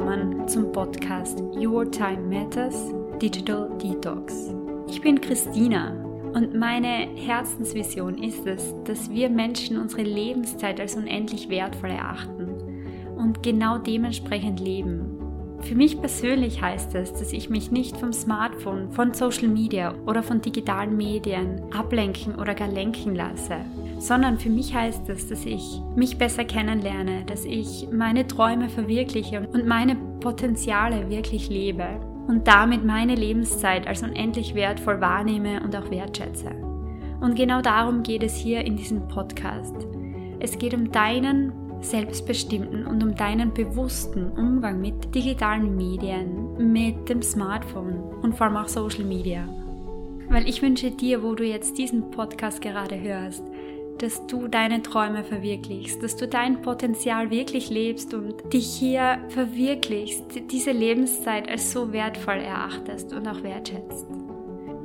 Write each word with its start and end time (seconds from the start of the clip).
willkommen 0.00 0.48
zum 0.48 0.72
Podcast 0.72 1.42
Your 1.54 1.90
Time 1.90 2.22
Matters 2.22 2.90
Digital 3.20 3.68
Detox. 3.82 4.50
Ich 4.88 5.02
bin 5.02 5.20
Christina 5.20 5.90
und 6.32 6.54
meine 6.54 7.06
Herzensvision 7.16 8.16
ist 8.22 8.46
es, 8.46 8.74
dass 8.84 9.10
wir 9.10 9.28
Menschen 9.28 9.76
unsere 9.76 10.02
Lebenszeit 10.02 10.80
als 10.80 10.96
unendlich 10.96 11.50
wertvoll 11.50 11.90
erachten 11.90 12.48
und 13.18 13.42
genau 13.42 13.76
dementsprechend 13.76 14.58
leben. 14.58 15.18
Für 15.60 15.74
mich 15.74 16.00
persönlich 16.00 16.62
heißt 16.62 16.94
es, 16.94 17.12
dass 17.12 17.34
ich 17.34 17.50
mich 17.50 17.70
nicht 17.70 17.94
vom 17.98 18.14
Smartphone, 18.14 18.90
von 18.92 19.12
Social 19.12 19.48
Media 19.48 19.94
oder 20.06 20.22
von 20.22 20.40
digitalen 20.40 20.96
Medien 20.96 21.60
ablenken 21.74 22.36
oder 22.36 22.54
gar 22.54 22.68
lenken 22.68 23.14
lasse 23.14 23.56
sondern 24.00 24.38
für 24.38 24.48
mich 24.48 24.74
heißt 24.74 25.08
es, 25.10 25.28
dass 25.28 25.44
ich 25.44 25.80
mich 25.94 26.16
besser 26.16 26.44
kennenlerne, 26.44 27.24
dass 27.26 27.44
ich 27.44 27.86
meine 27.92 28.26
Träume 28.26 28.70
verwirkliche 28.70 29.46
und 29.52 29.66
meine 29.66 29.94
Potenziale 30.20 31.10
wirklich 31.10 31.50
lebe 31.50 32.00
und 32.26 32.48
damit 32.48 32.84
meine 32.84 33.14
Lebenszeit 33.14 33.86
als 33.86 34.02
unendlich 34.02 34.54
wertvoll 34.54 35.02
wahrnehme 35.02 35.62
und 35.62 35.76
auch 35.76 35.90
wertschätze. 35.90 36.50
Und 37.20 37.34
genau 37.34 37.60
darum 37.60 38.02
geht 38.02 38.22
es 38.22 38.34
hier 38.34 38.64
in 38.64 38.76
diesem 38.76 39.06
Podcast. 39.06 39.76
Es 40.38 40.58
geht 40.58 40.72
um 40.72 40.90
deinen 40.90 41.52
selbstbestimmten 41.82 42.86
und 42.86 43.02
um 43.02 43.14
deinen 43.14 43.52
bewussten 43.52 44.30
Umgang 44.30 44.80
mit 44.80 45.14
digitalen 45.14 45.76
Medien, 45.76 46.72
mit 46.72 47.06
dem 47.10 47.20
Smartphone 47.20 48.00
und 48.22 48.34
vor 48.34 48.46
allem 48.46 48.56
auch 48.56 48.68
Social 48.68 49.04
Media. 49.04 49.46
Weil 50.30 50.48
ich 50.48 50.62
wünsche 50.62 50.90
dir, 50.90 51.22
wo 51.22 51.34
du 51.34 51.44
jetzt 51.44 51.76
diesen 51.76 52.10
Podcast 52.10 52.62
gerade 52.62 52.98
hörst, 52.98 53.42
dass 54.02 54.26
du 54.26 54.48
deine 54.48 54.82
Träume 54.82 55.24
verwirklichst, 55.24 56.02
dass 56.02 56.16
du 56.16 56.26
dein 56.26 56.62
Potenzial 56.62 57.30
wirklich 57.30 57.68
lebst 57.70 58.14
und 58.14 58.52
dich 58.52 58.66
hier 58.66 59.18
verwirklichst, 59.28 60.50
diese 60.50 60.72
Lebenszeit 60.72 61.48
als 61.48 61.70
so 61.70 61.92
wertvoll 61.92 62.38
erachtest 62.38 63.12
und 63.12 63.28
auch 63.28 63.42
wertschätzt. 63.42 64.06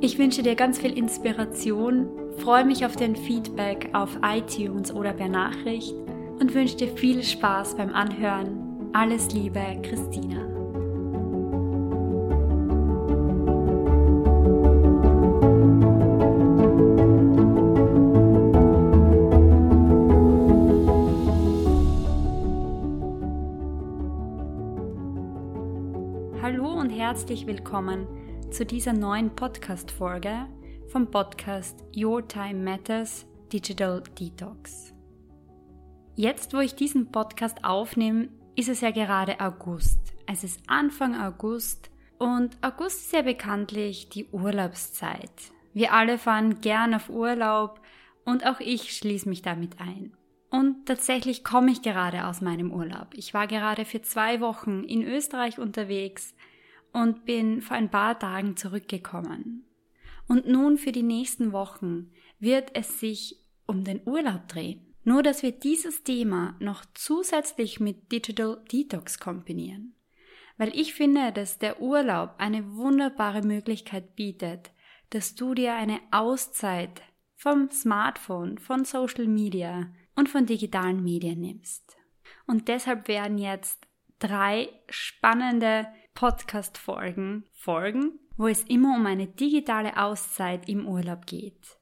Ich 0.00 0.18
wünsche 0.18 0.42
dir 0.42 0.54
ganz 0.54 0.78
viel 0.78 0.96
Inspiration, 0.96 2.08
freue 2.36 2.66
mich 2.66 2.84
auf 2.84 2.96
dein 2.96 3.16
Feedback 3.16 3.88
auf 3.94 4.18
iTunes 4.22 4.94
oder 4.94 5.14
per 5.14 5.28
Nachricht 5.28 5.94
und 6.38 6.54
wünsche 6.54 6.76
dir 6.76 6.88
viel 6.88 7.22
Spaß 7.22 7.76
beim 7.76 7.94
Anhören. 7.94 8.90
Alles 8.92 9.32
Liebe, 9.32 9.64
Christina. 9.82 10.55
Herzlich 27.16 27.46
willkommen 27.46 28.06
zu 28.50 28.66
dieser 28.66 28.92
neuen 28.92 29.34
Podcast-Folge 29.34 30.46
vom 30.88 31.10
Podcast 31.10 31.82
Your 31.96 32.28
Time 32.28 32.62
Matters 32.62 33.24
Digital 33.50 34.02
Detox. 34.20 34.92
Jetzt, 36.14 36.52
wo 36.52 36.58
ich 36.58 36.74
diesen 36.74 37.10
Podcast 37.10 37.64
aufnehme, 37.64 38.28
ist 38.54 38.68
es 38.68 38.82
ja 38.82 38.90
gerade 38.90 39.40
August. 39.40 39.98
Es 40.26 40.44
ist 40.44 40.60
Anfang 40.66 41.18
August 41.18 41.90
und 42.18 42.58
August 42.60 43.06
ist 43.06 43.12
ja 43.14 43.22
bekanntlich 43.22 44.10
die 44.10 44.26
Urlaubszeit. 44.26 45.32
Wir 45.72 45.94
alle 45.94 46.18
fahren 46.18 46.60
gern 46.60 46.92
auf 46.92 47.08
Urlaub 47.08 47.80
und 48.26 48.44
auch 48.44 48.60
ich 48.60 48.94
schließe 48.94 49.26
mich 49.26 49.40
damit 49.40 49.80
ein. 49.80 50.14
Und 50.50 50.84
tatsächlich 50.84 51.44
komme 51.44 51.70
ich 51.70 51.80
gerade 51.80 52.26
aus 52.26 52.42
meinem 52.42 52.70
Urlaub. 52.70 53.08
Ich 53.14 53.32
war 53.32 53.46
gerade 53.46 53.86
für 53.86 54.02
zwei 54.02 54.42
Wochen 54.42 54.84
in 54.84 55.02
Österreich 55.02 55.58
unterwegs 55.58 56.34
und 56.92 57.24
bin 57.24 57.60
vor 57.60 57.76
ein 57.76 57.90
paar 57.90 58.18
Tagen 58.18 58.56
zurückgekommen. 58.56 59.64
Und 60.28 60.48
nun 60.48 60.78
für 60.78 60.92
die 60.92 61.02
nächsten 61.02 61.52
Wochen 61.52 62.10
wird 62.38 62.70
es 62.74 63.00
sich 63.00 63.44
um 63.66 63.84
den 63.84 64.00
Urlaub 64.06 64.48
drehen. 64.48 64.94
Nur 65.04 65.22
dass 65.22 65.42
wir 65.42 65.52
dieses 65.52 66.02
Thema 66.02 66.56
noch 66.58 66.84
zusätzlich 66.94 67.78
mit 67.78 68.10
Digital 68.10 68.64
Detox 68.72 69.20
kombinieren. 69.20 69.94
Weil 70.56 70.76
ich 70.76 70.94
finde, 70.94 71.32
dass 71.32 71.58
der 71.58 71.80
Urlaub 71.80 72.34
eine 72.38 72.74
wunderbare 72.74 73.42
Möglichkeit 73.42 74.16
bietet, 74.16 74.72
dass 75.10 75.36
du 75.36 75.54
dir 75.54 75.74
eine 75.74 76.00
Auszeit 76.10 77.02
vom 77.36 77.70
Smartphone, 77.70 78.58
von 78.58 78.84
Social 78.84 79.28
Media 79.28 79.92
und 80.16 80.28
von 80.28 80.46
digitalen 80.46 81.04
Medien 81.04 81.40
nimmst. 81.40 81.96
Und 82.46 82.66
deshalb 82.66 83.06
werden 83.06 83.38
jetzt 83.38 83.86
drei 84.18 84.68
spannende 84.88 85.86
Podcast-Folgen 86.16 87.44
folgen, 87.52 88.18
wo 88.36 88.48
es 88.48 88.64
immer 88.64 88.96
um 88.96 89.06
eine 89.06 89.28
digitale 89.28 89.96
Auszeit 90.02 90.68
im 90.68 90.88
Urlaub 90.88 91.26
geht. 91.26 91.78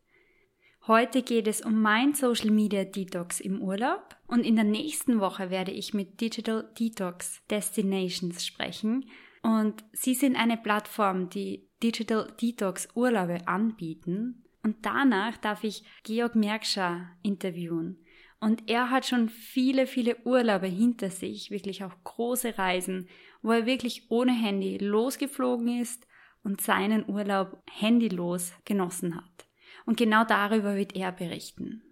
Heute 0.86 1.22
geht 1.22 1.48
es 1.48 1.62
um 1.62 1.80
mein 1.80 2.12
Social 2.14 2.50
Media 2.50 2.84
Detox 2.84 3.40
im 3.40 3.62
Urlaub 3.62 4.16
und 4.26 4.44
in 4.44 4.56
der 4.56 4.64
nächsten 4.66 5.20
Woche 5.20 5.48
werde 5.48 5.70
ich 5.70 5.94
mit 5.94 6.20
Digital 6.20 6.68
Detox 6.78 7.40
Destinations 7.48 8.44
sprechen 8.44 9.08
und 9.42 9.82
sie 9.92 10.14
sind 10.14 10.36
eine 10.36 10.58
Plattform, 10.58 11.30
die 11.30 11.70
Digital 11.82 12.30
Detox 12.42 12.88
Urlaube 12.94 13.48
anbieten 13.48 14.44
und 14.62 14.84
danach 14.84 15.36
darf 15.36 15.64
ich 15.64 15.84
Georg 16.02 16.34
Merkscher 16.34 17.08
interviewen. 17.22 18.03
Und 18.44 18.68
er 18.68 18.90
hat 18.90 19.06
schon 19.06 19.30
viele, 19.30 19.86
viele 19.86 20.16
Urlaube 20.24 20.66
hinter 20.66 21.08
sich, 21.10 21.50
wirklich 21.50 21.82
auch 21.82 21.94
große 22.04 22.58
Reisen 22.58 23.08
wo 23.44 23.52
er 23.52 23.66
wirklich 23.66 24.10
ohne 24.10 24.32
Handy 24.32 24.78
losgeflogen 24.78 25.80
ist 25.80 26.06
und 26.42 26.62
seinen 26.62 27.06
Urlaub 27.06 27.62
handylos 27.70 28.54
genossen 28.64 29.16
hat. 29.16 29.46
Und 29.84 29.98
genau 29.98 30.24
darüber 30.24 30.76
wird 30.76 30.96
er 30.96 31.12
berichten. 31.12 31.82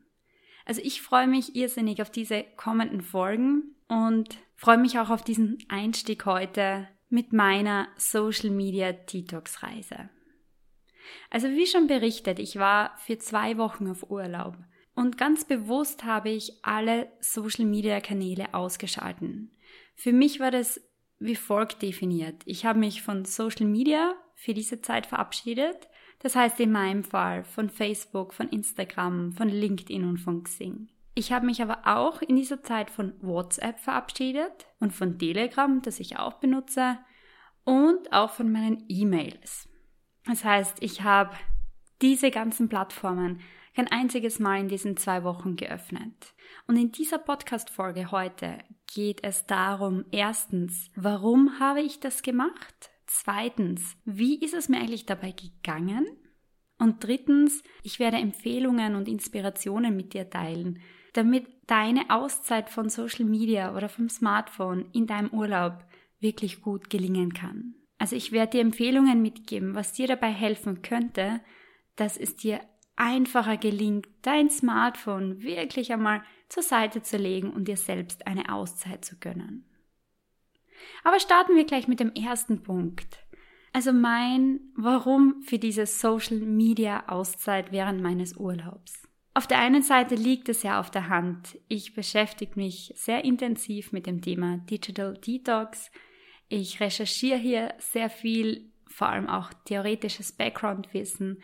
Also 0.65 0.81
ich 0.83 1.03
freue 1.03 1.27
mich 1.27 1.55
irrsinnig 1.55 2.01
auf 2.01 2.09
diese 2.09 2.45
kommenden 2.57 3.03
Folgen 3.03 3.77
und 3.87 4.39
freue 4.57 4.79
mich 4.79 4.99
auch 4.99 5.11
auf 5.11 5.23
diesen 5.23 5.59
Einstieg 5.69 6.25
heute 6.25 6.89
mit 7.11 7.35
meiner 7.35 7.89
Social 7.99 8.49
Media 8.49 8.93
Detox 8.93 9.63
Reise. 9.63 10.09
Also 11.29 11.49
wie 11.51 11.67
schon 11.67 11.87
berichtet, 11.87 12.39
ich 12.39 12.57
war 12.57 12.97
für 12.97 13.19
zwei 13.19 13.59
Wochen 13.59 13.89
auf 13.89 14.11
Urlaub 14.11 14.57
und 14.95 15.17
ganz 15.19 15.45
bewusst 15.45 16.05
habe 16.05 16.31
ich 16.31 16.53
alle 16.63 17.11
Social 17.21 17.65
Media 17.65 18.01
Kanäle 18.01 18.53
ausgeschalten. 18.55 19.51
Für 19.95 20.13
mich 20.13 20.41
war 20.41 20.51
das 20.51 20.81
wie 21.19 21.37
folgt 21.37 21.83
definiert. 21.83 22.43
Ich 22.47 22.67
habe 22.67 22.81
mich 22.81 23.03
von 23.03 23.25
Social 23.25 23.67
Media 23.67 24.15
für 24.35 24.55
diese 24.55 24.81
Zeit 24.81 25.07
verabschiedet. 25.07 25.89
Das 26.19 26.35
heißt 26.35 26.59
in 26.61 26.73
meinem 26.73 27.05
Fall 27.05 27.45
von 27.45 27.71
Facebook, 27.71 28.35
von 28.35 28.49
Instagram, 28.49 29.33
von 29.33 29.49
LinkedIn 29.49 30.05
und 30.05 30.19
von 30.19 30.43
Xing. 30.43 30.89
Ich 31.15 31.31
habe 31.33 31.47
mich 31.47 31.63
aber 31.63 31.83
auch 31.85 32.23
in 32.23 32.37
dieser 32.37 32.63
Zeit 32.63 32.91
von 32.91 33.15
WhatsApp 33.21 33.79
verabschiedet 33.79 34.67
und 34.81 34.93
von 34.93 35.19
Telegram, 35.19 35.81
das 35.83 36.01
ich 36.01 36.19
auch 36.19 36.35
benutze, 36.35 36.99
und 37.65 38.13
auch 38.13 38.31
von 38.31 38.51
meinen 38.51 38.85
E-Mails. 38.89 39.69
Das 40.27 40.45
heißt, 40.45 40.79
ich 40.81 41.03
habe 41.03 41.37
diese 42.01 42.31
ganzen 42.31 42.69
Plattformen 42.69 43.41
kein 43.75 43.89
einziges 43.89 44.39
Mal 44.39 44.61
in 44.61 44.69
diesen 44.69 44.97
zwei 44.97 45.25
Wochen 45.25 45.57
geöffnet. 45.57 46.35
Und 46.67 46.77
in 46.77 46.93
dieser 46.93 47.19
Podcast-Folge 47.19 48.11
heute 48.11 48.59
geht 48.93 49.25
es 49.25 49.47
darum, 49.47 50.05
erstens, 50.11 50.91
warum 50.95 51.59
habe 51.59 51.81
ich 51.81 52.01
das 52.01 52.23
gemacht? 52.23 52.91
Zweitens, 53.07 53.97
wie 54.05 54.39
ist 54.39 54.55
es 54.55 54.69
mir 54.69 54.79
eigentlich 54.79 55.07
dabei 55.07 55.33
gegangen? 55.33 56.07
Und 56.79 57.05
drittens, 57.05 57.63
ich 57.83 57.99
werde 57.99 58.17
Empfehlungen 58.17 58.97
und 58.97 59.09
Inspirationen 59.09 59.97
mit 59.97 60.15
dir 60.15 60.29
teilen, 60.29 60.81
damit 61.13 61.47
deine 61.67 62.11
Auszeit 62.11 62.71
von 62.71 62.89
Social 62.89 63.25
Media 63.25 63.77
oder 63.77 63.89
vom 63.89 64.09
Smartphone 64.09 64.87
in 64.93 65.07
deinem 65.07 65.31
Urlaub 65.31 65.85
wirklich 66.21 66.61
gut 66.61 66.91
gelingen 66.91 67.33
kann. 67.33 67.75
Also 67.99 68.17
ich 68.17 68.33
werde 68.33 68.53
dir 68.53 68.63
Empfehlungen 68.63 69.23
mitgeben, 69.23 69.75
was 69.75 69.93
dir 69.93 70.09
dabei 70.09 70.31
helfen 70.33 70.83
könnte, 70.83 71.41
dass 71.95 72.17
es 72.17 72.35
dir 72.35 72.61
einfacher 73.03 73.57
gelingt, 73.57 74.07
dein 74.23 74.49
Smartphone 74.49 75.43
wirklich 75.43 75.93
einmal 75.93 76.23
zur 76.49 76.63
Seite 76.63 77.03
zu 77.03 77.17
legen 77.17 77.51
und 77.51 77.67
dir 77.67 77.77
selbst 77.77 78.29
eine 78.29 78.55
Auszeit 78.55 79.05
zu 79.05 79.19
gönnen. 79.19 79.65
Aber 81.03 81.19
starten 81.19 81.57
wir 81.57 81.65
gleich 81.65 81.89
mit 81.89 81.99
dem 81.99 82.15
ersten 82.15 82.63
Punkt. 82.63 83.19
Also 83.73 83.93
mein 83.93 84.61
Warum 84.77 85.43
für 85.43 85.59
diese 85.59 85.87
Social 85.87 86.39
Media 86.39 87.09
Auszeit 87.09 87.73
während 87.73 88.01
meines 88.03 88.37
Urlaubs. 88.37 89.03
Auf 89.35 89.49
der 89.49 89.59
einen 89.59 89.83
Seite 89.83 90.15
liegt 90.15 90.49
es 90.49 90.63
ja 90.63 90.79
auf 90.79 90.91
der 90.91 91.09
Hand. 91.09 91.59
Ich 91.67 91.95
beschäftige 91.95 92.53
mich 92.55 92.93
sehr 92.95 93.25
intensiv 93.25 93.91
mit 93.91 94.07
dem 94.07 94.21
Thema 94.21 94.59
Digital 94.59 95.15
Detox. 95.15 95.91
Ich 96.49 96.79
recherchiere 96.81 97.39
hier 97.39 97.75
sehr 97.79 98.11
viel, 98.11 98.71
vor 98.87 99.09
allem 99.09 99.29
auch 99.29 99.53
theoretisches 99.65 100.33
Background-Wissen 100.33 101.43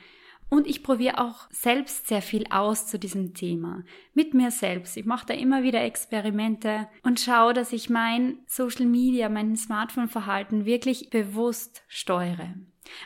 Und 0.51 0.67
ich 0.67 0.83
probiere 0.83 1.19
auch 1.19 1.49
selbst 1.51 2.09
sehr 2.09 2.23
viel 2.23 2.45
aus 2.51 2.87
zu 2.87 2.99
diesem 2.99 3.35
Thema. 3.35 3.85
Mit 4.15 4.33
mir 4.33 4.51
selbst. 4.51 4.97
Ich 4.97 5.05
mache 5.05 5.27
da 5.27 5.35
immer 5.35 5.63
wieder 5.63 5.83
Experimente 5.83 6.89
und 7.03 7.21
schaue, 7.21 7.53
dass 7.53 7.73
ich 7.73 7.91
mein 7.91 8.39
Social 8.47 8.87
Media, 8.87 9.29
mein 9.29 9.57
Smartphone-Verhalten 9.57 10.65
wirklich 10.65 11.11
bewusst 11.11 11.83
steuere. 11.89 12.55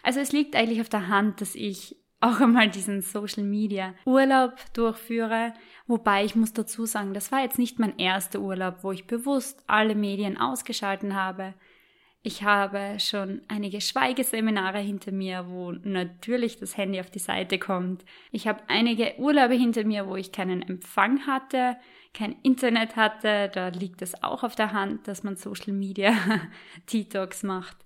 Also 0.04 0.20
es 0.20 0.32
liegt 0.32 0.54
eigentlich 0.54 0.80
auf 0.80 0.88
der 0.88 1.08
Hand, 1.08 1.40
dass 1.40 1.56
ich 1.56 1.96
auch 2.20 2.40
einmal 2.40 2.70
diesen 2.70 3.02
Social 3.02 3.42
Media 3.42 3.94
Urlaub 4.06 4.54
durchführe. 4.74 5.52
Wobei 5.88 6.24
ich 6.24 6.36
muss 6.36 6.52
dazu 6.52 6.86
sagen, 6.86 7.14
das 7.14 7.32
war 7.32 7.42
jetzt 7.42 7.58
nicht 7.58 7.80
mein 7.80 7.98
erster 7.98 8.38
Urlaub, 8.40 8.78
wo 8.82 8.92
ich 8.92 9.08
bewusst 9.08 9.64
alle 9.66 9.96
Medien 9.96 10.38
ausgeschalten 10.38 11.16
habe. 11.16 11.54
Ich 12.24 12.44
habe 12.44 12.98
schon 13.00 13.42
einige 13.48 13.80
Schweigeseminare 13.80 14.78
hinter 14.78 15.10
mir, 15.10 15.46
wo 15.48 15.72
natürlich 15.72 16.58
das 16.58 16.76
Handy 16.76 17.00
auf 17.00 17.10
die 17.10 17.18
Seite 17.18 17.58
kommt. 17.58 18.04
Ich 18.30 18.46
habe 18.46 18.62
einige 18.68 19.14
Urlaube 19.18 19.54
hinter 19.54 19.82
mir, 19.84 20.06
wo 20.06 20.14
ich 20.14 20.30
keinen 20.30 20.62
Empfang 20.62 21.26
hatte, 21.26 21.76
kein 22.14 22.36
Internet 22.42 22.94
hatte. 22.94 23.50
Da 23.52 23.68
liegt 23.68 24.02
es 24.02 24.22
auch 24.22 24.44
auf 24.44 24.54
der 24.54 24.72
Hand, 24.72 25.08
dass 25.08 25.24
man 25.24 25.34
Social 25.34 25.72
Media 25.72 26.14
Detox 26.92 27.42
macht. 27.42 27.76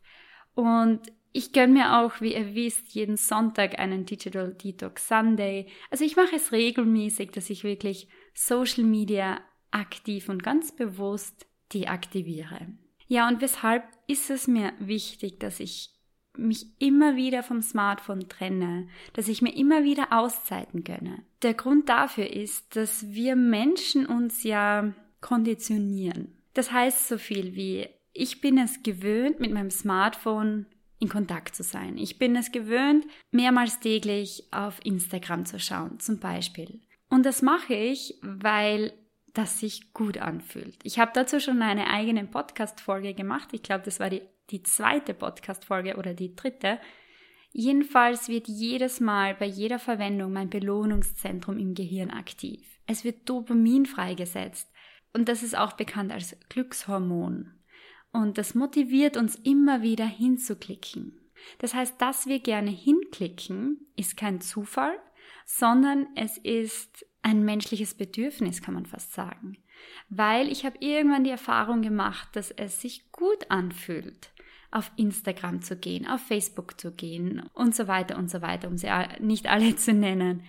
Und 0.55 1.00
ich 1.33 1.53
gönne 1.53 1.73
mir 1.73 1.99
auch, 1.99 2.21
wie 2.21 2.35
ihr 2.35 2.55
wisst, 2.55 2.94
jeden 2.94 3.17
Sonntag 3.17 3.79
einen 3.79 4.05
Digital 4.05 4.53
Detox 4.53 5.09
Sunday. 5.09 5.67
Also 5.91 6.05
ich 6.05 6.17
mache 6.17 6.37
es 6.37 6.53
regelmäßig, 6.53 7.31
dass 7.31 7.49
ich 7.49 7.65
wirklich 7.65 8.09
Social 8.35 8.85
Media 8.85 9.41
aktiv 9.71 10.29
und 10.29 10.43
ganz 10.43 10.73
bewusst 10.73 11.47
deaktiviere. 11.73 12.69
Ja, 13.06 13.29
und 13.29 13.41
weshalb 13.41 13.85
ist 14.06 14.31
es 14.31 14.47
mir 14.47 14.73
wichtig, 14.79 15.41
dass 15.41 15.61
ich 15.61 15.91
mich 16.38 16.67
immer 16.79 17.17
wieder 17.17 17.43
vom 17.43 17.62
Smartphone 17.62 18.29
trenne, 18.29 18.88
dass 19.14 19.29
ich 19.29 19.43
mir 19.43 19.56
immer 19.56 19.85
wieder 19.85 20.12
Auszeiten 20.12 20.85
gönne. 20.85 21.23
Der 21.43 21.55
Grund 21.55 21.88
dafür 21.88 22.31
ist, 22.31 22.76
dass 22.76 23.12
wir 23.12 23.37
Menschen 23.37 24.06
uns 24.06 24.43
ja 24.43 24.93
konditionieren. 25.20 26.37
Das 26.55 26.73
heißt 26.73 27.08
so 27.08 27.19
viel 27.19 27.55
wie, 27.55 27.88
ich 28.12 28.41
bin 28.41 28.58
es 28.58 28.82
gewöhnt, 28.82 29.41
mit 29.41 29.53
meinem 29.53 29.70
Smartphone 29.70 30.67
in 30.99 31.09
Kontakt 31.09 31.55
zu 31.55 31.62
sein. 31.62 31.99
Ich 31.99 32.19
bin 32.19 32.37
es 32.37 32.52
gewöhnt, 32.52 33.06
mehrmals 33.31 33.81
täglich 33.81 34.44
auf 34.50 34.81
Instagram 34.85 35.44
zu 35.44 35.59
schauen, 35.59 36.00
zum 36.00 36.19
Beispiel. 36.19 36.81
Und 37.09 37.26
das 37.26 37.43
mache 37.43 37.75
ich, 37.75 38.19
weil 38.23 38.93
das 39.37 39.61
sich 39.61 39.93
gut 39.93 40.19
anfühlt. 40.19 40.77
Ich 40.83 40.99
habe 40.99 41.11
dazu 41.15 41.41
schon 41.41 41.61
eine 41.62 41.88
eigene 41.88 42.25
Podcast-Folge 42.25 43.15
gemacht. 43.15 43.49
Ich 43.53 43.62
glaube, 43.62 43.85
das 43.85 44.00
war 44.00 44.11
die, 44.11 44.23
die 44.50 44.62
zweite 44.62 45.15
Podcast-Folge 45.15 45.97
oder 45.97 46.15
die 46.15 46.35
dritte. 46.35 46.79
Jedenfalls 47.53 48.29
wird 48.29 48.49
jedes 48.49 49.00
Mal 49.00 49.35
bei 49.35 49.47
jeder 49.47 49.79
Verwendung 49.79 50.33
mein 50.33 50.50
Belohnungszentrum 50.50 51.59
im 51.59 51.75
Gehirn 51.75 52.11
aktiv. 52.11 52.67
Es 52.87 53.05
wird 53.05 53.29
Dopamin 53.29 53.87
freigesetzt 53.87 54.71
und 55.12 55.29
das 55.29 55.43
ist 55.43 55.56
auch 55.56 55.73
bekannt 55.73 56.12
als 56.12 56.37
Glückshormon. 56.49 57.53
Und 58.12 58.38
das 58.38 58.55
motiviert 58.55 59.17
uns 59.17 59.37
immer 59.37 59.83
wieder 59.83 60.06
hinzuklicken. 60.06 61.19
Das 61.59 61.75
heißt, 61.75 62.00
dass 62.00 62.27
wir 62.27 62.41
gerne 62.41 62.71
hinklicken, 62.71 63.87
ist 63.97 64.17
kein 64.17 64.41
Zufall, 64.41 64.99
sondern 65.44 66.06
es 66.17 66.38
ist 66.38 67.06
ein 67.26 67.44
menschliches 67.44 67.94
Bedürfnis, 67.94 68.62
kann 68.62 68.75
man 68.75 68.87
fast 68.87 69.12
sagen. 69.12 69.58
Weil 70.08 70.49
ich 70.49 70.64
habe 70.64 70.76
irgendwann 70.78 71.25
die 71.25 71.31
Erfahrung 71.31 71.82
gemacht, 71.82 72.28
dass 72.34 72.52
es 72.52 72.81
sich 72.81 73.11
gut 73.11 73.50
anfühlt, 73.50 74.31
auf 74.70 74.93
Instagram 74.96 75.61
zu 75.61 75.76
gehen, 75.76 76.06
auf 76.06 76.20
Facebook 76.20 76.81
zu 76.81 76.93
gehen 76.93 77.43
und 77.52 77.75
so 77.75 77.88
weiter 77.88 78.17
und 78.17 78.31
so 78.31 78.43
weiter, 78.43 78.69
um 78.69 78.76
sie 78.76 78.88
nicht 79.19 79.49
alle 79.49 79.75
zu 79.76 79.93
nennen. 79.93 80.44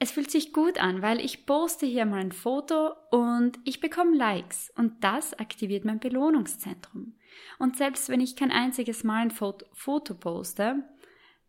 Es 0.00 0.10
fühlt 0.10 0.30
sich 0.30 0.52
gut 0.52 0.78
an, 0.82 1.02
weil 1.02 1.20
ich 1.20 1.46
poste 1.46 1.86
hier 1.86 2.04
mal 2.04 2.20
ein 2.20 2.32
Foto 2.32 2.90
und 3.12 3.60
ich 3.64 3.78
bekomme 3.78 4.16
Likes 4.16 4.72
und 4.74 5.04
das 5.04 5.34
aktiviert 5.34 5.84
mein 5.84 6.00
Belohnungszentrum. 6.00 7.14
Und 7.60 7.76
selbst 7.76 8.08
wenn 8.08 8.20
ich 8.20 8.34
kein 8.34 8.50
einziges 8.50 9.04
Mal 9.04 9.22
ein 9.22 9.30
Foto, 9.30 9.66
Foto 9.72 10.14
poste, 10.14 10.82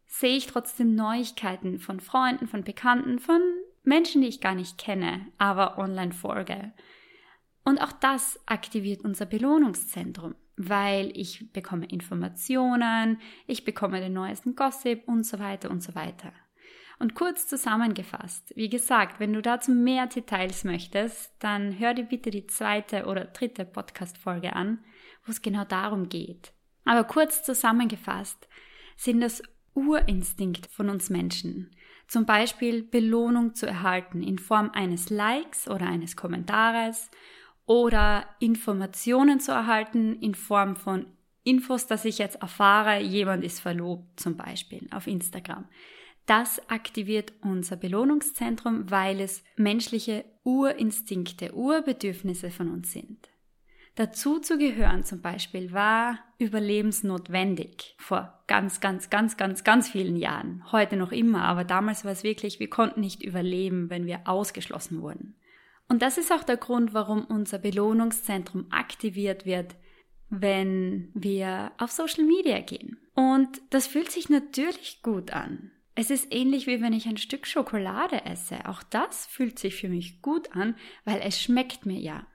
sehe 0.06 0.38
ich 0.38 0.46
trotzdem 0.46 0.94
Neuigkeiten 0.94 1.80
von 1.80 2.00
Freunden, 2.00 2.48
von 2.48 2.64
Bekannten, 2.64 3.18
von 3.18 3.42
Menschen, 3.86 4.22
die 4.22 4.28
ich 4.28 4.42
gar 4.42 4.56
nicht 4.56 4.78
kenne, 4.78 5.26
aber 5.38 5.78
online 5.78 6.14
folge. 6.14 6.74
Und 7.64 7.82
auch 7.82 7.92
das 7.92 8.40
aktiviert 8.46 9.02
unser 9.02 9.26
Belohnungszentrum, 9.26 10.36
weil 10.58 11.12
ich 11.18 11.52
bekomme 11.52 11.88
Informationen, 11.88 13.20
ich 13.48 13.66
bekomme 13.66 14.00
den 14.00 14.14
neuesten 14.14 14.56
Gossip 14.56 15.08
und 15.08 15.26
so 15.26 15.40
weiter 15.40 15.72
und 15.72 15.82
so 15.82 15.96
weiter. 15.96 16.32
Und 16.98 17.14
kurz 17.14 17.48
zusammengefasst, 17.48 18.54
wie 18.56 18.70
gesagt, 18.70 19.20
wenn 19.20 19.34
du 19.34 19.42
dazu 19.42 19.72
mehr 19.72 20.08
Details 20.08 20.64
möchtest, 20.64 21.34
dann 21.40 21.78
hör 21.78 21.94
dir 21.94 22.06
bitte 22.06 22.32
die 22.32 22.48
zweite 22.48 23.06
oder 23.06 23.26
dritte 23.26 23.66
Podcast-Folge 23.66 24.54
an, 24.54 24.80
wo 25.26 25.32
es 25.32 25.42
genau 25.42 25.66
darum 25.66 26.08
geht. 26.08 26.54
Aber 26.86 27.04
kurz 27.04 27.44
zusammengefasst 27.44 28.48
sind 28.96 29.20
das 29.20 29.42
Urinstinkt 29.74 30.68
von 30.68 30.90
uns 30.90 31.10
Menschen, 31.10 31.76
zum 32.08 32.26
Beispiel 32.26 32.84
Belohnung 32.84 33.56
zu 33.56 33.66
erhalten 33.66 34.22
in 34.22 34.40
Form 34.40 34.72
eines 34.74 35.10
Likes 35.10 35.68
oder 35.68 35.88
eines 35.88 36.16
Kommentares 36.16 37.10
oder 37.66 38.26
Informationen 38.40 39.40
zu 39.40 39.52
erhalten 39.52 40.20
in 40.22 40.36
Form 40.36 40.76
von 40.76 41.08
Infos, 41.44 41.86
dass 41.88 42.06
ich 42.06 42.18
jetzt 42.18 42.42
erfahre, 42.42 43.00
jemand 43.00 43.44
ist 43.44 43.60
verlobt 43.60 44.20
zum 44.20 44.36
Beispiel 44.36 44.88
auf 44.92 45.08
Instagram. 45.08 45.66
Das 46.26 46.70
aktiviert 46.70 47.34
unser 47.42 47.76
Belohnungszentrum, 47.76 48.90
weil 48.90 49.22
es 49.22 49.44
menschliche 49.56 50.26
Urinstinkte, 50.44 51.54
Urbedürfnisse 51.54 52.50
von 52.50 52.72
uns 52.72 52.92
sind. 52.92 53.30
Dazu 53.96 54.40
zu 54.40 54.58
gehören 54.58 55.06
zum 55.06 55.22
Beispiel 55.22 55.72
war 55.72 56.20
überlebensnotwendig 56.38 57.96
vor 57.98 58.44
ganz, 58.46 58.82
ganz, 58.82 59.10
ganz, 59.10 59.38
ganz, 59.38 59.64
ganz 59.64 59.90
vielen 59.90 60.18
Jahren. 60.18 60.70
Heute 60.74 60.98
noch 60.98 61.14
immer, 61.14 61.44
aber 61.46 61.64
damals 61.64 62.04
war 62.04 62.12
es 62.12 62.24
wirklich, 62.24 62.60
wir 62.60 62.70
konnten 62.70 63.00
nicht 63.00 63.24
überleben, 63.24 63.90
wenn 63.90 64.06
wir 64.06 64.22
ausgeschlossen 64.26 65.02
wurden. 65.02 65.36
Und 65.88 66.02
das 66.02 66.18
ist 66.18 66.34
auch 66.34 66.44
der 66.44 66.58
Grund, 66.58 66.94
warum 66.94 67.24
unser 67.24 67.58
Belohnungszentrum 67.58 68.68
aktiviert 68.70 69.46
wird, 69.46 69.76
wenn 70.30 71.10
wir 71.14 71.72
auf 71.78 71.92
Social 71.92 72.26
Media 72.26 72.60
gehen. 72.60 72.98
Und 73.14 73.62
das 73.70 73.88
fühlt 73.88 74.12
sich 74.12 74.28
natürlich 74.28 75.04
gut 75.04 75.32
an. 75.32 75.72
Es 75.94 76.10
ist 76.10 76.34
ähnlich 76.34 76.68
wie 76.68 76.82
wenn 76.82 76.92
ich 76.92 77.08
ein 77.08 77.16
Stück 77.16 77.48
Schokolade 77.48 78.26
esse. 78.26 78.68
Auch 78.68 78.84
das 78.84 79.26
fühlt 79.28 79.58
sich 79.58 79.76
für 79.76 79.88
mich 79.88 80.22
gut 80.22 80.54
an, 80.54 80.76
weil 81.06 81.22
es 81.22 81.42
schmeckt 81.42 81.86
mir 81.86 82.00
ja. 82.00 82.28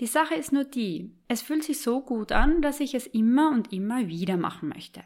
Die 0.00 0.06
Sache 0.06 0.34
ist 0.34 0.52
nur 0.52 0.64
die, 0.64 1.12
es 1.28 1.42
fühlt 1.42 1.64
sich 1.64 1.80
so 1.80 2.00
gut 2.00 2.32
an, 2.32 2.62
dass 2.62 2.80
ich 2.80 2.94
es 2.94 3.06
immer 3.06 3.50
und 3.50 3.72
immer 3.72 4.08
wieder 4.08 4.36
machen 4.36 4.68
möchte. 4.68 5.02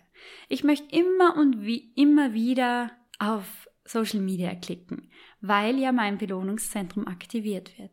Ich 0.49 0.64
möchte 0.64 0.95
immer 0.95 1.37
und 1.37 1.62
wie 1.64 1.92
immer 1.95 2.33
wieder 2.33 2.90
auf 3.19 3.69
Social 3.85 4.21
Media 4.21 4.54
klicken, 4.54 5.11
weil 5.40 5.78
ja 5.78 5.92
mein 5.92 6.19
Belohnungszentrum 6.19 7.07
aktiviert 7.07 7.78
wird. 7.78 7.90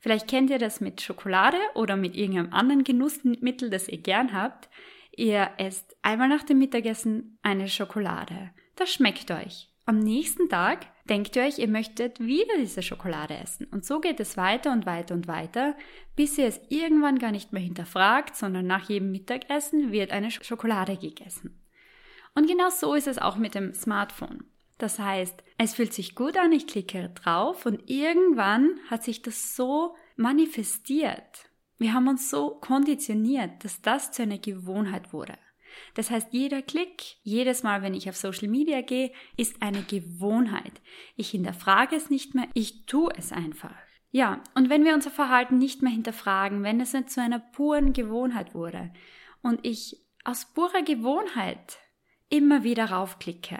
Vielleicht 0.00 0.28
kennt 0.28 0.50
ihr 0.50 0.58
das 0.58 0.80
mit 0.80 1.00
Schokolade 1.00 1.56
oder 1.74 1.96
mit 1.96 2.14
irgendeinem 2.14 2.52
anderen 2.52 2.84
Genussmittel, 2.84 3.70
das 3.70 3.88
ihr 3.88 3.98
gern 3.98 4.34
habt. 4.34 4.68
Ihr 5.16 5.50
esst 5.56 5.96
einmal 6.02 6.28
nach 6.28 6.42
dem 6.42 6.58
Mittagessen 6.58 7.38
eine 7.42 7.68
Schokolade. 7.68 8.50
Das 8.76 8.92
schmeckt 8.92 9.30
euch. 9.30 9.73
Am 9.86 9.98
nächsten 9.98 10.48
Tag 10.48 10.86
denkt 11.04 11.36
ihr 11.36 11.42
euch, 11.42 11.58
ihr 11.58 11.68
möchtet 11.68 12.18
wieder 12.18 12.56
diese 12.58 12.82
Schokolade 12.82 13.36
essen. 13.36 13.66
Und 13.66 13.84
so 13.84 14.00
geht 14.00 14.18
es 14.18 14.38
weiter 14.38 14.72
und 14.72 14.86
weiter 14.86 15.14
und 15.14 15.28
weiter, 15.28 15.76
bis 16.16 16.38
ihr 16.38 16.46
es 16.46 16.60
irgendwann 16.70 17.18
gar 17.18 17.32
nicht 17.32 17.52
mehr 17.52 17.62
hinterfragt, 17.62 18.34
sondern 18.34 18.66
nach 18.66 18.88
jedem 18.88 19.12
Mittagessen 19.12 19.92
wird 19.92 20.10
eine 20.10 20.30
Schokolade 20.30 20.96
gegessen. 20.96 21.60
Und 22.34 22.48
genau 22.48 22.70
so 22.70 22.94
ist 22.94 23.06
es 23.06 23.18
auch 23.18 23.36
mit 23.36 23.54
dem 23.54 23.74
Smartphone. 23.74 24.44
Das 24.78 24.98
heißt, 24.98 25.44
es 25.58 25.74
fühlt 25.74 25.92
sich 25.92 26.14
gut 26.14 26.36
an, 26.36 26.52
ich 26.52 26.66
klicke 26.66 27.10
drauf 27.10 27.66
und 27.66 27.88
irgendwann 27.88 28.80
hat 28.90 29.04
sich 29.04 29.22
das 29.22 29.54
so 29.54 29.94
manifestiert. 30.16 31.50
Wir 31.78 31.92
haben 31.92 32.08
uns 32.08 32.30
so 32.30 32.58
konditioniert, 32.60 33.62
dass 33.64 33.82
das 33.82 34.10
zu 34.12 34.22
einer 34.22 34.38
Gewohnheit 34.38 35.12
wurde. 35.12 35.34
Das 35.94 36.10
heißt, 36.10 36.28
jeder 36.32 36.62
Klick, 36.62 37.16
jedes 37.22 37.62
Mal, 37.62 37.82
wenn 37.82 37.94
ich 37.94 38.08
auf 38.08 38.16
Social 38.16 38.48
Media 38.48 38.80
gehe, 38.82 39.12
ist 39.36 39.62
eine 39.62 39.82
Gewohnheit. 39.82 40.80
Ich 41.16 41.30
hinterfrage 41.30 41.96
es 41.96 42.10
nicht 42.10 42.34
mehr, 42.34 42.48
ich 42.54 42.86
tue 42.86 43.12
es 43.16 43.32
einfach. 43.32 43.74
Ja, 44.10 44.42
und 44.54 44.70
wenn 44.70 44.84
wir 44.84 44.94
unser 44.94 45.10
Verhalten 45.10 45.58
nicht 45.58 45.82
mehr 45.82 45.92
hinterfragen, 45.92 46.62
wenn 46.62 46.80
es 46.80 46.92
zu 47.06 47.20
einer 47.20 47.40
puren 47.40 47.92
Gewohnheit 47.92 48.54
wurde 48.54 48.92
und 49.42 49.66
ich 49.66 49.96
aus 50.24 50.52
purer 50.54 50.82
Gewohnheit 50.82 51.78
immer 52.28 52.62
wieder 52.62 52.90
raufklicke, 52.90 53.58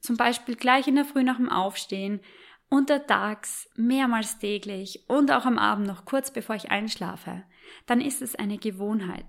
zum 0.00 0.18
Beispiel 0.18 0.56
gleich 0.56 0.86
in 0.86 0.96
der 0.96 1.06
Früh 1.06 1.22
nach 1.22 1.38
dem 1.38 1.48
Aufstehen, 1.48 2.20
untertags, 2.68 3.70
mehrmals 3.76 4.38
täglich 4.38 5.08
und 5.08 5.30
auch 5.30 5.46
am 5.46 5.58
Abend 5.58 5.86
noch 5.86 6.04
kurz 6.04 6.32
bevor 6.32 6.56
ich 6.56 6.70
einschlafe, 6.70 7.44
dann 7.86 8.00
ist 8.00 8.20
es 8.20 8.34
eine 8.34 8.58
Gewohnheit. 8.58 9.24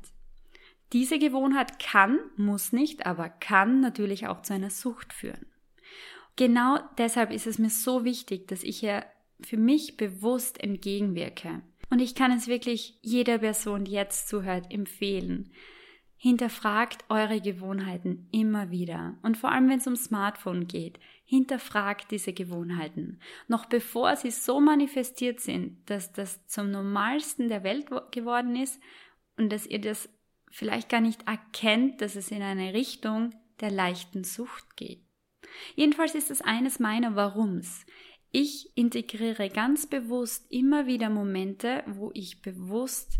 Diese 0.95 1.19
Gewohnheit 1.19 1.77
kann, 1.77 2.19
muss 2.37 2.71
nicht, 2.71 3.05
aber 3.05 3.27
kann 3.27 3.81
natürlich 3.81 4.27
auch 4.27 4.43
zu 4.43 4.53
einer 4.53 4.69
Sucht 4.69 5.11
führen. 5.11 5.45
genau 6.37 6.79
deshalb 6.97 7.33
ist 7.33 7.47
es 7.47 7.59
mir 7.59 7.69
so 7.69 8.05
wichtig, 8.05 8.47
dass 8.47 8.63
ich 8.63 8.79
hier 8.79 9.05
für 9.41 9.57
mich 9.57 9.97
bewusst 9.97 10.57
entgegenwirke. 10.63 11.61
Und 11.89 11.99
ich 11.99 12.15
kann 12.15 12.31
es 12.31 12.47
wirklich 12.47 12.97
jeder 13.01 13.39
Person, 13.39 13.83
die 13.83 13.91
jetzt 13.91 14.29
zuhört, 14.29 14.71
empfehlen. 14.71 15.51
Hinterfragt 16.15 17.03
eure 17.09 17.41
Gewohnheiten 17.41 18.29
immer 18.31 18.71
wieder. 18.71 19.17
Und 19.21 19.35
vor 19.35 19.51
allem, 19.51 19.67
wenn 19.67 19.79
es 19.79 19.87
um 19.87 19.97
Smartphone 19.97 20.65
geht, 20.65 20.97
hinterfragt 21.25 22.09
diese 22.09 22.31
Gewohnheiten. 22.31 23.19
Noch 23.49 23.65
bevor 23.65 24.15
sie 24.15 24.31
so 24.31 24.61
manifestiert 24.61 25.41
sind, 25.41 25.77
dass 25.89 26.13
das 26.13 26.47
zum 26.47 26.71
Normalsten 26.71 27.49
der 27.49 27.65
Welt 27.65 27.87
geworden 28.11 28.55
ist 28.55 28.79
und 29.35 29.51
dass 29.51 29.67
ihr 29.67 29.81
das 29.81 30.07
vielleicht 30.55 30.87
gar 30.87 31.01
nicht 31.01 31.27
erkennt, 31.27 31.99
dass 31.99 32.15
es 32.15 32.31
in 32.31 32.41
eine 32.41 32.73
Richtung 32.73 33.31
der 33.59 33.71
leichten 33.71 34.23
Sucht 34.23 34.77
geht. 34.77 35.03
Jedenfalls 35.75 36.15
ist 36.15 36.31
es 36.31 36.41
eines 36.41 36.79
meiner 36.79 37.15
Warums. 37.15 37.85
Ich 38.31 38.71
integriere 38.77 39.49
ganz 39.49 39.85
bewusst 39.85 40.49
immer 40.49 40.87
wieder 40.87 41.09
Momente, 41.09 41.83
wo 41.87 42.09
ich 42.13 42.41
bewusst 42.41 43.19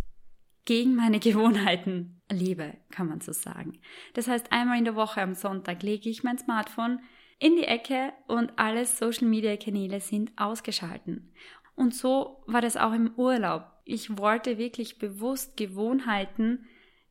gegen 0.64 0.96
meine 0.96 1.20
Gewohnheiten 1.22 2.22
lebe, 2.32 2.78
kann 2.90 3.10
man 3.10 3.20
so 3.20 3.34
sagen. 3.34 3.80
Das 4.14 4.30
heißt, 4.30 4.54
einmal 4.54 4.78
in 4.78 4.86
der 4.86 4.96
Woche 4.96 5.22
am 5.22 5.36
Sonntag 5.36 5.84
lege 5.84 6.10
ich 6.10 6.24
mein 6.24 6.38
Smartphone 6.38 7.02
in 7.38 7.58
die 7.58 7.66
Ecke 7.66 8.14
und 8.28 8.58
alle 8.58 8.86
Social 8.86 9.28
Media 9.28 9.58
Kanäle 9.58 10.00
sind 10.00 10.32
ausgeschalten. 10.38 11.34
Und 11.76 11.94
so 11.94 12.44
war 12.48 12.62
das 12.62 12.78
auch 12.78 12.94
im 12.94 13.14
Urlaub. 13.18 13.66
Ich 13.84 14.18
wollte 14.18 14.58
wirklich 14.58 15.00
bewusst 15.00 15.58
Gewohnheiten 15.58 16.66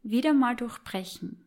wieder 0.04 0.32
mal 0.32 0.54
durchbrechen. 0.54 1.44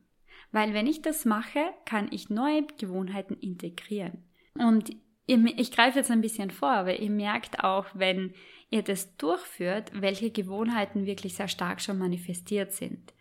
Weil 0.52 0.74
wenn 0.74 0.88
ich 0.88 1.02
das 1.02 1.24
mache, 1.24 1.60
kann 1.86 2.10
ich 2.12 2.30
neue 2.30 2.66
Gewohnheiten 2.78 3.36
integrieren. 3.36 4.24
Und 4.56 4.92
ich 5.28 5.72
greife 5.72 6.00
jetzt 6.00 6.12
ein 6.12 6.22
bisschen 6.22 6.52
vor, 6.52 6.72
aber 6.72 7.00
ihr 7.00 7.10
merkt 7.10 7.64
auch, 7.64 7.86
wenn 7.94 8.34
ihr 8.70 8.82
das 8.82 9.16
durchführt, 9.18 9.92
welche 9.94 10.32
Gewohnheiten 10.32 11.06
wirklich 11.06 11.36
sehr 11.36 11.48
stark 11.48 11.82
schon 11.82 11.98
manifestiert 11.98 12.74
sind. 12.74 13.14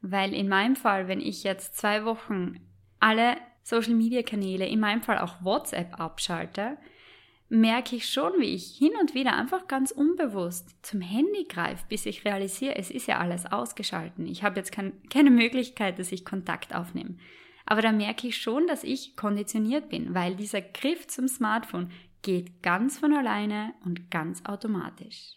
Weil 0.00 0.34
in 0.34 0.48
meinem 0.48 0.76
Fall, 0.76 1.08
wenn 1.08 1.20
ich 1.20 1.44
jetzt 1.44 1.76
zwei 1.76 2.04
Wochen 2.04 2.60
alle 2.98 3.36
Social 3.62 3.94
Media 3.94 4.22
Kanäle, 4.22 4.66
in 4.66 4.80
meinem 4.80 5.02
Fall 5.02 5.18
auch 5.18 5.44
WhatsApp 5.44 6.00
abschalte, 6.00 6.76
merke 7.52 7.96
ich 7.96 8.08
schon, 8.08 8.32
wie 8.38 8.54
ich 8.54 8.78
hin 8.78 8.92
und 8.98 9.14
wieder 9.14 9.36
einfach 9.36 9.68
ganz 9.68 9.90
unbewusst 9.90 10.74
zum 10.80 11.02
Handy 11.02 11.44
greife, 11.44 11.84
bis 11.86 12.06
ich 12.06 12.24
realisiere, 12.24 12.76
es 12.76 12.90
ist 12.90 13.06
ja 13.06 13.18
alles 13.18 13.44
ausgeschalten. 13.44 14.26
Ich 14.26 14.42
habe 14.42 14.58
jetzt 14.58 14.72
kein, 14.72 14.94
keine 15.10 15.30
Möglichkeit, 15.30 15.98
dass 15.98 16.12
ich 16.12 16.24
Kontakt 16.24 16.74
aufnehme. 16.74 17.18
Aber 17.66 17.82
da 17.82 17.92
merke 17.92 18.26
ich 18.26 18.38
schon, 18.38 18.66
dass 18.66 18.84
ich 18.84 19.16
konditioniert 19.16 19.90
bin, 19.90 20.14
weil 20.14 20.34
dieser 20.34 20.62
Griff 20.62 21.06
zum 21.08 21.28
Smartphone 21.28 21.90
geht 22.22 22.62
ganz 22.62 22.98
von 22.98 23.12
alleine 23.12 23.74
und 23.84 24.10
ganz 24.10 24.42
automatisch. 24.46 25.36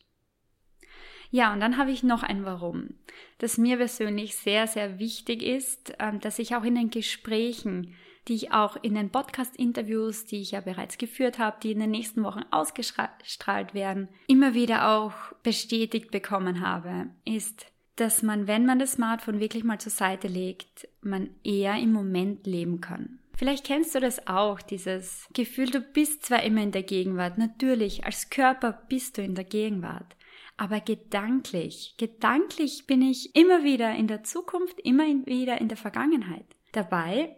Ja, 1.31 1.51
und 1.51 1.60
dann 1.60 1.77
habe 1.77 1.91
ich 1.91 2.01
noch 2.01 2.24
ein 2.24 2.45
Warum, 2.45 2.93
das 3.39 3.57
mir 3.57 3.75
persönlich 3.75 4.38
sehr, 4.38 4.67
sehr 4.67 5.00
wichtig 5.00 5.43
ist, 5.43 5.93
ähm, 6.00 6.22
dass 6.22 6.39
ich 6.39 6.55
auch 6.55 6.63
in 6.63 6.75
den 6.75 6.89
Gesprächen, 6.89 7.93
die 8.27 8.36
ich 8.36 8.51
auch 8.51 8.75
in 8.82 8.96
den 8.96 9.12
Podcast-Interviews, 9.12 10.25
die 10.25 10.41
ich 10.41 10.51
ja 10.51 10.62
bereits 10.62 10.98
geführt 10.98 11.39
habe, 11.39 11.58
die 11.62 11.72
in 11.72 11.79
den 11.79 11.91
nächsten 11.91 12.24
Wochen 12.24 12.41
ausgestrahlt 12.51 13.74
werden, 13.74 14.10
immer 14.27 14.53
wieder 14.53 14.89
auch 14.89 15.13
bestätigt 15.44 16.12
bekommen 16.12 16.62
habe, 16.62 17.08
ist, 17.24 17.67
dass 17.96 18.24
man, 18.24 18.48
wenn 18.48 18.65
man 18.65 18.79
das 18.79 18.94
Smartphone 18.94 19.39
wirklich 19.39 19.63
mal 19.63 19.79
zur 19.79 19.91
Seite 19.91 20.27
legt, 20.27 20.88
man 21.01 21.29
eher 21.44 21.75
im 21.75 21.94
Moment 21.94 22.46
leben 22.46 22.82
kann. 22.82 23.20
Vielleicht 23.38 23.65
kennst 23.65 23.94
du 23.94 24.00
das 24.00 24.27
auch, 24.27 24.62
dieses 24.62 25.27
Gefühl, 25.34 25.70
du 25.70 25.82
bist 25.82 26.25
zwar 26.25 26.44
immer 26.44 26.62
in 26.62 26.72
der 26.72 26.84
Gegenwart, 26.84 27.38
natürlich, 27.38 28.05
als 28.05 28.29
Körper 28.29 28.82
bist 28.88 29.17
du 29.17 29.22
in 29.22 29.36
der 29.36 29.44
Gegenwart, 29.44 30.15
aber 30.58 30.79
gedanklich, 30.79 31.96
gedanklich 31.98 32.88
bin 32.88 33.01
ich 33.01 33.36
immer 33.36 33.63
wieder 33.63 33.94
in 33.94 34.08
der 34.08 34.24
Zukunft, 34.24 34.79
immer 34.79 35.03
wieder 35.25 35.60
in 35.60 35.67
der 35.67 35.77
Vergangenheit. 35.77 36.46
Dabei 36.72 37.36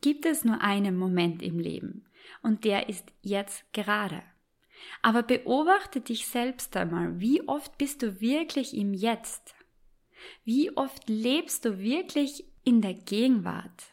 gibt 0.00 0.26
es 0.26 0.44
nur 0.44 0.60
einen 0.60 0.96
Moment 0.96 1.42
im 1.42 1.58
Leben 1.58 2.04
und 2.42 2.64
der 2.64 2.88
ist 2.88 3.12
jetzt 3.22 3.64
gerade. 3.72 4.22
Aber 5.02 5.22
beobachte 5.22 6.00
dich 6.00 6.26
selbst 6.26 6.76
einmal, 6.76 7.20
wie 7.20 7.46
oft 7.48 7.78
bist 7.78 8.02
du 8.02 8.20
wirklich 8.20 8.76
im 8.76 8.94
Jetzt? 8.94 9.54
Wie 10.44 10.76
oft 10.76 11.08
lebst 11.08 11.64
du 11.64 11.78
wirklich 11.78 12.44
in 12.64 12.80
der 12.80 12.94
Gegenwart? 12.94 13.90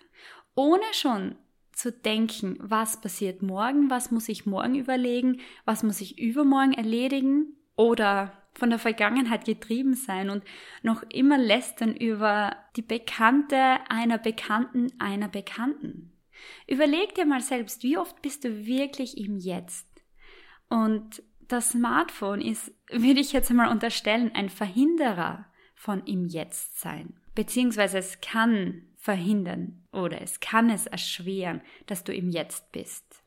ohne 0.56 0.86
schon 0.94 1.36
zu 1.74 1.92
denken, 1.92 2.58
was 2.60 3.02
passiert 3.02 3.42
morgen, 3.42 3.90
was 3.90 4.10
muss 4.10 4.30
ich 4.30 4.46
morgen 4.46 4.76
überlegen, 4.76 5.42
was 5.66 5.84
muss 5.84 6.00
ich 6.00 6.18
übermorgen 6.18 6.74
erledigen 6.74 7.58
oder 7.76 8.32
von 8.58 8.70
der 8.70 8.80
Vergangenheit 8.80 9.46
getrieben 9.46 9.94
sein 9.94 10.30
und 10.30 10.44
noch 10.82 11.04
immer 11.10 11.38
lästern 11.38 11.96
über 11.96 12.56
die 12.76 12.82
Bekannte 12.82 13.80
einer 13.90 14.18
Bekannten 14.18 14.92
einer 15.00 15.28
Bekannten. 15.28 16.14
Überleg 16.68 17.16
dir 17.16 17.26
mal 17.26 17.42
selbst, 17.42 17.84
wie 17.84 17.98
oft 17.98 18.22
bist 18.22 18.44
du 18.44 18.66
wirklich 18.66 19.18
im 19.18 19.38
Jetzt? 19.38 19.88
Und 20.70 21.22
das 21.48 21.70
Smartphone 21.70 22.42
ist, 22.42 22.74
würde 22.90 23.20
ich 23.20 23.34
jetzt 23.34 23.50
einmal 23.50 23.70
unterstellen, 23.70 24.32
ein 24.34 24.50
Verhinderer 24.50 25.46
von 25.76 26.04
im 26.06 26.26
Jetzt 26.26 26.80
sein. 26.80 27.20
Beziehungsweise 27.36 27.98
es 27.98 28.22
kann 28.22 28.88
verhindern 28.96 29.86
oder 29.92 30.22
es 30.22 30.40
kann 30.40 30.70
es 30.70 30.88
erschweren, 30.88 31.62
dass 31.86 32.04
du 32.04 32.14
im 32.14 32.30
Jetzt 32.30 32.72
bist. 32.72 33.25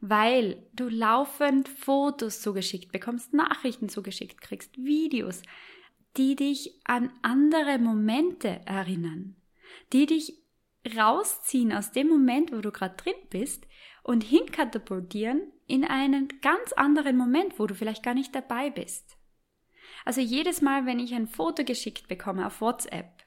Weil 0.00 0.66
du 0.72 0.88
laufend 0.88 1.68
Fotos 1.68 2.40
zugeschickt 2.40 2.90
bekommst, 2.90 3.34
Nachrichten 3.34 3.88
zugeschickt 3.88 4.40
kriegst, 4.40 4.76
Videos, 4.78 5.42
die 6.16 6.36
dich 6.36 6.80
an 6.84 7.12
andere 7.22 7.78
Momente 7.78 8.60
erinnern, 8.64 9.36
die 9.92 10.06
dich 10.06 10.40
rausziehen 10.96 11.72
aus 11.72 11.92
dem 11.92 12.08
Moment, 12.08 12.52
wo 12.52 12.60
du 12.60 12.72
gerade 12.72 12.96
drin 12.96 13.14
bist 13.28 13.66
und 14.02 14.24
hinkatapultieren 14.24 15.52
in 15.66 15.84
einen 15.84 16.28
ganz 16.40 16.72
anderen 16.72 17.16
Moment, 17.16 17.58
wo 17.58 17.66
du 17.66 17.74
vielleicht 17.74 18.02
gar 18.02 18.14
nicht 18.14 18.34
dabei 18.34 18.70
bist. 18.70 19.16
Also 20.04 20.20
jedes 20.20 20.62
Mal, 20.62 20.86
wenn 20.86 20.98
ich 20.98 21.14
ein 21.14 21.28
Foto 21.28 21.64
geschickt 21.64 22.08
bekomme 22.08 22.46
auf 22.46 22.60
WhatsApp, 22.60 23.24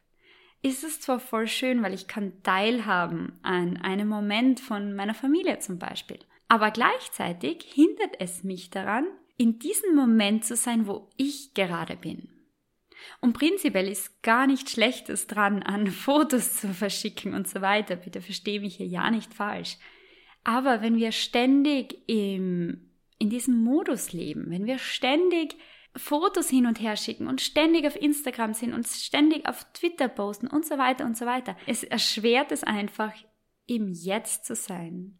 ist 0.61 0.83
es 0.83 0.99
zwar 0.99 1.19
voll 1.19 1.47
schön, 1.47 1.83
weil 1.83 1.93
ich 1.93 2.07
kann 2.07 2.41
teilhaben 2.41 3.37
an 3.43 3.77
einem 3.77 4.07
Moment 4.07 4.59
von 4.59 4.95
meiner 4.95 5.13
Familie 5.13 5.59
zum 5.59 5.77
Beispiel, 5.77 6.19
aber 6.53 6.69
gleichzeitig 6.69 7.63
hindert 7.63 8.15
es 8.19 8.43
mich 8.43 8.69
daran, 8.69 9.07
in 9.37 9.57
diesem 9.57 9.95
Moment 9.95 10.45
zu 10.45 10.55
sein, 10.55 10.85
wo 10.85 11.09
ich 11.17 11.55
gerade 11.55 11.95
bin. 11.95 12.29
Und 13.21 13.33
prinzipiell 13.33 13.87
ist 13.87 14.21
gar 14.21 14.45
nichts 14.45 14.73
Schlechtes 14.73 15.25
dran, 15.25 15.63
an 15.63 15.87
Fotos 16.05 16.53
zu 16.53 16.71
verschicken 16.71 17.33
und 17.33 17.47
so 17.47 17.61
weiter. 17.61 17.95
Bitte 17.95 18.21
verstehe 18.21 18.59
mich 18.59 18.75
hier 18.75 18.85
ja 18.85 19.09
nicht 19.09 19.33
falsch. 19.33 19.77
Aber 20.43 20.83
wenn 20.83 20.95
wir 20.97 21.11
ständig 21.11 22.07
im, 22.07 22.87
in 23.17 23.31
diesem 23.31 23.63
Modus 23.63 24.13
leben, 24.13 24.51
wenn 24.51 24.67
wir 24.67 24.77
ständig 24.77 25.55
Fotos 25.95 26.51
hin 26.51 26.67
und 26.67 26.79
her 26.79 26.97
schicken 26.97 27.25
und 27.25 27.41
ständig 27.41 27.87
auf 27.87 27.99
Instagram 27.99 28.53
sind 28.53 28.75
und 28.75 28.85
ständig 28.85 29.49
auf 29.49 29.65
Twitter 29.73 30.07
posten 30.07 30.45
und 30.45 30.67
so 30.67 30.77
weiter 30.77 31.05
und 31.05 31.17
so 31.17 31.25
weiter. 31.25 31.57
Es 31.65 31.83
erschwert 31.83 32.51
es 32.51 32.63
einfach, 32.63 33.11
im 33.65 33.91
Jetzt 33.91 34.45
zu 34.45 34.53
sein. 34.53 35.17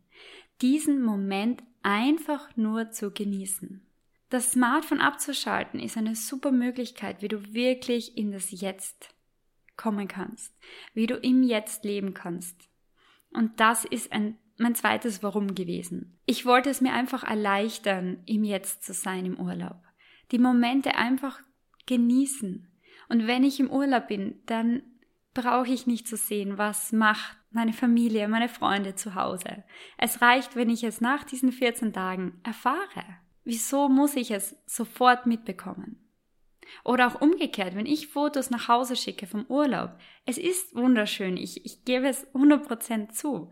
Diesen 0.62 1.02
Moment 1.02 1.64
einfach 1.82 2.56
nur 2.56 2.92
zu 2.92 3.12
genießen. 3.12 3.86
Das 4.30 4.52
Smartphone 4.52 5.00
abzuschalten 5.00 5.80
ist 5.80 5.98
eine 5.98 6.16
super 6.16 6.52
Möglichkeit, 6.52 7.22
wie 7.22 7.28
du 7.28 7.54
wirklich 7.54 8.18
in 8.18 8.32
das 8.32 8.50
Jetzt 8.52 9.14
kommen 9.76 10.08
kannst, 10.08 10.56
wie 10.94 11.08
du 11.08 11.16
im 11.16 11.44
Jetzt 11.44 11.84
leben 11.84 12.14
kannst. 12.14 12.70
Und 13.32 13.60
das 13.60 13.86
ist 13.86 14.12
ein, 14.12 14.38
mein 14.58 14.76
zweites 14.76 15.22
Warum 15.22 15.56
gewesen. 15.56 16.18
Ich 16.26 16.46
wollte 16.46 16.70
es 16.70 16.82
mir 16.82 16.94
einfach 16.94 17.24
erleichtern, 17.24 18.24
im 18.26 18.44
Jetzt 18.44 18.84
zu 18.84 18.94
sein 18.94 19.26
im 19.26 19.40
Urlaub 19.40 19.84
die 20.34 20.40
Momente 20.40 20.96
einfach 20.96 21.40
genießen. 21.86 22.68
Und 23.08 23.28
wenn 23.28 23.44
ich 23.44 23.60
im 23.60 23.70
Urlaub 23.70 24.08
bin, 24.08 24.42
dann 24.46 24.82
brauche 25.34 25.72
ich 25.72 25.88
nicht 25.88 26.08
zu 26.08 26.18
sehen, 26.18 26.58
was 26.58 26.92
macht 26.92 27.38
meine 27.54 27.74
Familie, 27.74 28.28
meine 28.28 28.50
Freunde 28.50 28.96
zu 28.96 29.16
Hause. 29.16 29.64
Es 29.98 30.22
reicht, 30.22 30.56
wenn 30.56 30.70
ich 30.70 30.84
es 30.84 31.02
nach 31.02 31.24
diesen 31.24 31.52
14 31.52 31.94
Tagen 31.94 32.40
erfahre. 32.44 33.04
Wieso 33.44 33.90
muss 33.90 34.16
ich 34.16 34.32
es 34.32 34.56
sofort 34.66 35.26
mitbekommen? 35.26 36.00
Oder 36.84 37.08
auch 37.08 37.22
umgekehrt, 37.22 37.76
wenn 37.76 37.86
ich 37.86 38.08
Fotos 38.08 38.50
nach 38.50 38.68
Hause 38.68 38.96
schicke 38.96 39.28
vom 39.28 39.46
Urlaub. 39.48 39.98
Es 40.26 40.38
ist 40.38 40.74
wunderschön, 40.76 41.38
ich, 41.38 41.66
ich 41.66 41.84
gebe 41.86 42.08
es 42.08 42.26
100% 42.34 43.10
zu. 43.10 43.52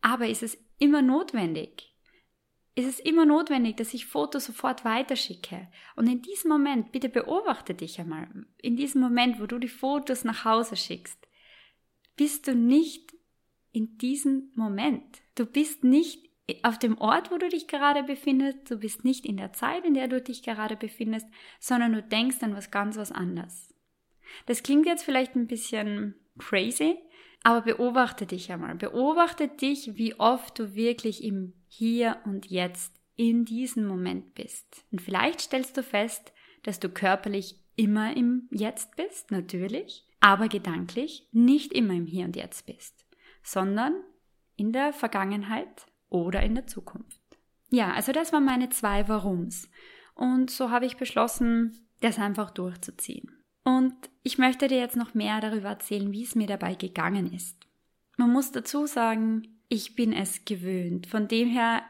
Aber 0.00 0.26
ist 0.26 0.42
es 0.42 0.58
immer 0.78 1.02
notwendig? 1.02 1.96
ist 2.76 2.86
es 2.86 3.00
immer 3.00 3.24
notwendig, 3.24 3.78
dass 3.78 3.94
ich 3.94 4.04
Fotos 4.04 4.44
sofort 4.44 4.84
weiterschicke. 4.84 5.66
Und 5.96 6.06
in 6.08 6.20
diesem 6.20 6.50
Moment, 6.50 6.92
bitte 6.92 7.08
beobachte 7.08 7.74
dich 7.74 7.98
einmal, 7.98 8.28
in 8.58 8.76
diesem 8.76 9.00
Moment, 9.00 9.40
wo 9.40 9.46
du 9.46 9.58
die 9.58 9.66
Fotos 9.66 10.24
nach 10.24 10.44
Hause 10.44 10.76
schickst, 10.76 11.26
bist 12.16 12.46
du 12.46 12.54
nicht 12.54 13.14
in 13.76 13.98
diesem 13.98 14.50
Moment. 14.54 15.20
Du 15.34 15.44
bist 15.44 15.84
nicht 15.84 16.30
auf 16.62 16.78
dem 16.78 16.96
Ort, 16.96 17.30
wo 17.30 17.36
du 17.36 17.48
dich 17.50 17.68
gerade 17.68 18.02
befindest. 18.02 18.70
Du 18.70 18.78
bist 18.78 19.04
nicht 19.04 19.26
in 19.26 19.36
der 19.36 19.52
Zeit, 19.52 19.84
in 19.84 19.92
der 19.92 20.08
du 20.08 20.20
dich 20.20 20.42
gerade 20.42 20.76
befindest, 20.76 21.26
sondern 21.60 21.92
du 21.92 22.02
denkst 22.02 22.38
an 22.40 22.56
was 22.56 22.70
ganz 22.70 22.96
was 22.96 23.12
anderes. 23.12 23.74
Das 24.46 24.62
klingt 24.62 24.86
jetzt 24.86 25.04
vielleicht 25.04 25.36
ein 25.36 25.46
bisschen 25.46 26.14
crazy, 26.38 26.96
aber 27.42 27.60
beobachte 27.60 28.24
dich 28.24 28.50
einmal. 28.50 28.76
Beobachte 28.76 29.46
dich, 29.46 29.96
wie 29.96 30.18
oft 30.18 30.58
du 30.58 30.74
wirklich 30.74 31.22
im 31.22 31.52
Hier 31.68 32.16
und 32.24 32.46
Jetzt 32.50 32.94
in 33.14 33.44
diesem 33.44 33.86
Moment 33.86 34.34
bist. 34.34 34.86
Und 34.90 35.02
vielleicht 35.02 35.42
stellst 35.42 35.76
du 35.76 35.82
fest, 35.82 36.32
dass 36.62 36.80
du 36.80 36.88
körperlich 36.88 37.56
immer 37.76 38.16
im 38.16 38.48
Jetzt 38.50 38.96
bist, 38.96 39.30
natürlich, 39.30 40.06
aber 40.20 40.48
gedanklich 40.48 41.28
nicht 41.32 41.72
immer 41.72 41.92
im 41.92 42.06
Hier 42.06 42.24
und 42.24 42.36
Jetzt 42.36 42.66
bist, 42.66 43.05
sondern 43.46 43.94
in 44.56 44.72
der 44.72 44.92
Vergangenheit 44.92 45.86
oder 46.08 46.42
in 46.42 46.54
der 46.54 46.66
Zukunft. 46.66 47.20
Ja, 47.70 47.92
also 47.92 48.12
das 48.12 48.32
waren 48.32 48.44
meine 48.44 48.70
zwei 48.70 49.08
Warums. 49.08 49.70
Und 50.14 50.50
so 50.50 50.70
habe 50.70 50.86
ich 50.86 50.96
beschlossen, 50.96 51.86
das 52.00 52.18
einfach 52.18 52.50
durchzuziehen. 52.50 53.30
Und 53.64 53.94
ich 54.22 54.38
möchte 54.38 54.68
dir 54.68 54.78
jetzt 54.78 54.96
noch 54.96 55.14
mehr 55.14 55.40
darüber 55.40 55.68
erzählen, 55.70 56.12
wie 56.12 56.22
es 56.22 56.34
mir 56.34 56.46
dabei 56.46 56.74
gegangen 56.74 57.32
ist. 57.32 57.66
Man 58.16 58.32
muss 58.32 58.52
dazu 58.52 58.86
sagen, 58.86 59.60
ich 59.68 59.94
bin 59.94 60.12
es 60.12 60.44
gewöhnt. 60.44 61.06
Von 61.06 61.28
dem 61.28 61.48
her, 61.48 61.82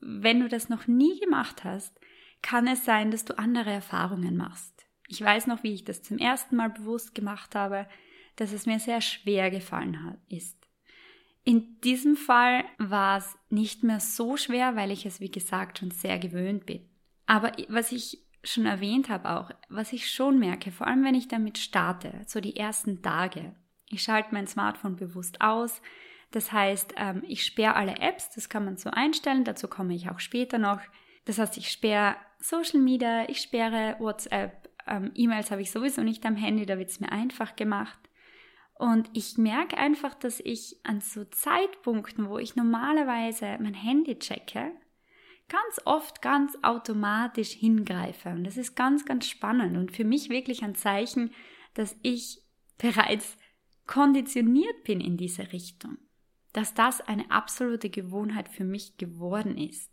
wenn 0.00 0.40
du 0.40 0.48
das 0.48 0.68
noch 0.68 0.86
nie 0.86 1.20
gemacht 1.20 1.64
hast, 1.64 1.98
kann 2.42 2.66
es 2.66 2.84
sein, 2.84 3.10
dass 3.10 3.24
du 3.24 3.38
andere 3.38 3.70
Erfahrungen 3.70 4.36
machst. 4.36 4.86
Ich 5.06 5.20
weiß 5.20 5.46
noch, 5.46 5.62
wie 5.62 5.74
ich 5.74 5.84
das 5.84 6.02
zum 6.02 6.18
ersten 6.18 6.56
Mal 6.56 6.70
bewusst 6.70 7.14
gemacht 7.14 7.54
habe, 7.54 7.86
dass 8.36 8.52
es 8.52 8.66
mir 8.66 8.78
sehr 8.78 9.00
schwer 9.00 9.50
gefallen 9.50 10.04
hat, 10.04 10.18
ist. 10.28 10.59
In 11.50 11.80
diesem 11.80 12.14
Fall 12.14 12.62
war 12.78 13.18
es 13.18 13.36
nicht 13.48 13.82
mehr 13.82 13.98
so 13.98 14.36
schwer, 14.36 14.76
weil 14.76 14.92
ich 14.92 15.04
es, 15.04 15.18
wie 15.18 15.32
gesagt, 15.32 15.80
schon 15.80 15.90
sehr 15.90 16.16
gewöhnt 16.20 16.64
bin. 16.64 16.88
Aber 17.26 17.50
was 17.66 17.90
ich 17.90 18.24
schon 18.44 18.66
erwähnt 18.66 19.08
habe 19.08 19.28
auch, 19.30 19.50
was 19.68 19.92
ich 19.92 20.12
schon 20.12 20.38
merke, 20.38 20.70
vor 20.70 20.86
allem 20.86 21.02
wenn 21.02 21.16
ich 21.16 21.26
damit 21.26 21.58
starte, 21.58 22.22
so 22.24 22.40
die 22.40 22.54
ersten 22.54 23.02
Tage, 23.02 23.56
ich 23.88 24.04
schalte 24.04 24.28
mein 24.30 24.46
Smartphone 24.46 24.94
bewusst 24.94 25.40
aus. 25.40 25.82
Das 26.30 26.52
heißt, 26.52 26.94
ähm, 26.96 27.24
ich 27.26 27.44
sperre 27.44 27.74
alle 27.74 27.98
Apps, 27.98 28.30
das 28.32 28.48
kann 28.48 28.64
man 28.64 28.76
so 28.76 28.90
einstellen, 28.92 29.42
dazu 29.42 29.66
komme 29.66 29.92
ich 29.92 30.08
auch 30.08 30.20
später 30.20 30.58
noch. 30.58 30.80
Das 31.24 31.40
heißt, 31.40 31.56
ich 31.56 31.72
sperre 31.72 32.14
Social 32.38 32.78
Media, 32.78 33.28
ich 33.28 33.40
sperre 33.40 33.96
WhatsApp, 33.98 34.70
ähm, 34.86 35.10
E-Mails 35.16 35.50
habe 35.50 35.62
ich 35.62 35.72
sowieso 35.72 36.04
nicht 36.04 36.24
am 36.24 36.36
Handy, 36.36 36.64
da 36.64 36.78
wird 36.78 36.90
es 36.90 37.00
mir 37.00 37.10
einfach 37.10 37.56
gemacht. 37.56 37.98
Und 38.80 39.10
ich 39.12 39.36
merke 39.36 39.76
einfach, 39.76 40.14
dass 40.14 40.40
ich 40.40 40.80
an 40.84 41.02
so 41.02 41.24
Zeitpunkten, 41.24 42.30
wo 42.30 42.38
ich 42.38 42.56
normalerweise 42.56 43.58
mein 43.60 43.74
Handy 43.74 44.18
checke, 44.18 44.72
ganz 45.50 45.82
oft 45.84 46.22
ganz 46.22 46.56
automatisch 46.62 47.50
hingreife. 47.50 48.30
Und 48.30 48.44
das 48.44 48.56
ist 48.56 48.76
ganz, 48.76 49.04
ganz 49.04 49.26
spannend 49.26 49.76
und 49.76 49.92
für 49.92 50.04
mich 50.04 50.30
wirklich 50.30 50.64
ein 50.64 50.74
Zeichen, 50.74 51.30
dass 51.74 51.94
ich 52.00 52.40
bereits 52.78 53.36
konditioniert 53.86 54.82
bin 54.84 55.02
in 55.02 55.18
diese 55.18 55.52
Richtung. 55.52 55.98
Dass 56.54 56.72
das 56.72 57.02
eine 57.02 57.30
absolute 57.30 57.90
Gewohnheit 57.90 58.48
für 58.48 58.64
mich 58.64 58.96
geworden 58.96 59.58
ist. 59.58 59.90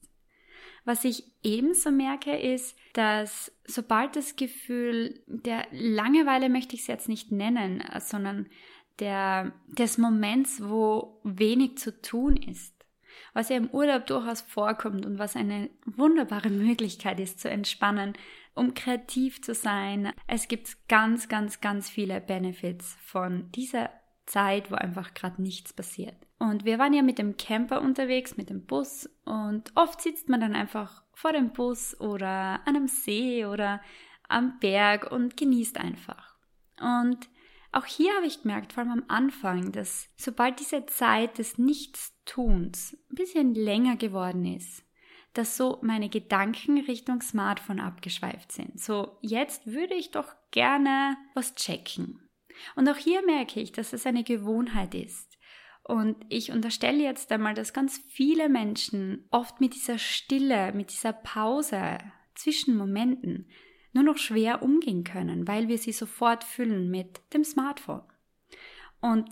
Was 0.86 1.04
ich 1.04 1.26
ebenso 1.44 1.92
merke, 1.92 2.38
ist, 2.38 2.78
dass 2.94 3.52
sobald 3.66 4.16
das 4.16 4.38
Gefühl 4.38 5.22
der 5.28 5.68
Langeweile 5.72 6.48
möchte 6.48 6.76
ich 6.76 6.82
es 6.84 6.88
jetzt 6.88 7.10
nicht 7.10 7.34
nennen, 7.34 7.84
sondern 8.00 8.48
der, 9.00 9.52
des 9.68 9.98
Moments, 9.98 10.62
wo 10.64 11.20
wenig 11.24 11.78
zu 11.78 12.02
tun 12.02 12.36
ist. 12.36 12.74
Was 13.34 13.50
ja 13.50 13.58
im 13.58 13.70
Urlaub 13.70 14.06
durchaus 14.08 14.42
vorkommt 14.42 15.06
und 15.06 15.20
was 15.20 15.36
eine 15.36 15.70
wunderbare 15.86 16.50
Möglichkeit 16.50 17.20
ist 17.20 17.40
zu 17.40 17.50
entspannen, 17.50 18.14
um 18.56 18.74
kreativ 18.74 19.42
zu 19.42 19.54
sein. 19.54 20.12
Es 20.28 20.48
gibt 20.48 20.88
ganz, 20.88 21.30
ganz, 21.30 21.62
ganz 21.62 21.90
viele 21.90 22.20
Benefits 22.22 22.98
von 23.04 23.52
dieser 23.52 23.90
Zeit, 24.26 24.72
wo 24.72 24.76
einfach 24.76 25.14
gerade 25.14 25.42
nichts 25.42 25.74
passiert. 25.74 26.16
Und 26.40 26.66
wir 26.66 26.78
waren 26.78 26.94
ja 26.94 27.02
mit 27.02 27.18
dem 27.18 27.38
Camper 27.38 27.82
unterwegs, 27.82 28.38
mit 28.38 28.50
dem 28.50 28.66
Bus 28.66 29.10
und 29.26 29.72
oft 29.76 30.02
sitzt 30.02 30.30
man 30.30 30.40
dann 30.40 30.56
einfach 30.56 31.04
vor 31.14 31.34
dem 31.34 31.52
Bus 31.52 32.00
oder 32.00 32.62
an 32.66 32.76
einem 32.76 32.88
See 32.88 33.46
oder 33.46 33.82
am 34.28 34.60
Berg 34.60 35.12
und 35.12 35.38
genießt 35.38 35.78
einfach. 35.78 36.36
Und 36.80 37.28
auch 37.78 37.86
hier 37.86 38.12
habe 38.16 38.26
ich 38.26 38.42
gemerkt, 38.42 38.74
vor 38.74 38.84
allem 38.84 38.92
am 38.92 39.04
Anfang, 39.08 39.72
dass 39.72 40.10
sobald 40.18 40.60
diese 40.60 40.88
Zeit 40.88 41.38
des 41.38 41.60
Nichtstuns 41.60 42.98
ein 43.12 43.16
bisschen 43.16 43.54
länger 43.54 43.96
geworden 43.98 44.46
ist, 44.46 44.84
dass 45.34 45.58
so 45.58 45.78
meine 45.84 46.10
Gedanken 46.10 46.80
Richtung 46.80 47.22
Smartphone 47.22 47.80
abgeschweift 47.80 48.52
sind. 48.52 48.80
So, 48.80 49.18
jetzt 49.22 49.68
würde 49.68 49.94
ich 49.94 50.10
doch 50.10 50.34
gerne 50.50 51.18
was 51.36 51.54
checken. 51.54 52.28
Und 52.76 52.90
auch 52.90 52.98
hier 52.98 53.24
merke 53.24 53.60
ich, 53.60 53.72
dass 53.74 53.94
es 53.94 54.08
eine 54.08 54.24
Gewohnheit 54.24 54.96
ist. 54.96 55.38
Und 55.84 56.18
ich 56.30 56.52
unterstelle 56.52 57.04
jetzt 57.04 57.32
einmal, 57.32 57.54
dass 57.54 57.74
ganz 57.74 58.02
viele 58.10 58.50
Menschen 58.50 59.28
oft 59.30 59.62
mit 59.62 59.76
dieser 59.76 60.00
Stille, 60.00 60.74
mit 60.74 60.92
dieser 60.92 61.14
Pause 61.14 62.00
zwischen 62.34 62.76
Momenten 62.76 63.48
nur 63.98 64.14
noch 64.14 64.20
schwer 64.20 64.62
umgehen 64.62 65.04
können, 65.04 65.48
weil 65.48 65.68
wir 65.68 65.80
sie 65.80 65.92
sofort 65.92 66.44
füllen 66.44 66.92
mit 66.92 67.20
dem 67.34 67.44
Smartphone. 67.44 68.04
Und 69.02 69.28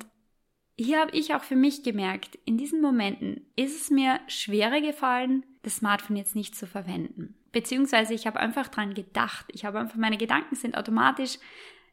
hier 0.75 0.99
habe 0.99 1.15
ich 1.15 1.35
auch 1.35 1.43
für 1.43 1.55
mich 1.55 1.83
gemerkt, 1.83 2.39
in 2.45 2.57
diesen 2.57 2.81
Momenten 2.81 3.45
ist 3.55 3.79
es 3.79 3.91
mir 3.91 4.19
schwerer 4.27 4.81
gefallen, 4.81 5.45
das 5.61 5.77
Smartphone 5.77 6.17
jetzt 6.17 6.35
nicht 6.35 6.55
zu 6.55 6.65
verwenden. 6.65 7.35
Beziehungsweise 7.51 8.15
ich 8.15 8.25
habe 8.25 8.39
einfach 8.39 8.67
dran 8.67 8.95
gedacht. 8.95 9.45
Ich 9.49 9.65
habe 9.65 9.79
einfach, 9.79 9.97
meine 9.97 10.17
Gedanken 10.17 10.55
sind 10.55 10.75
automatisch 10.75 11.37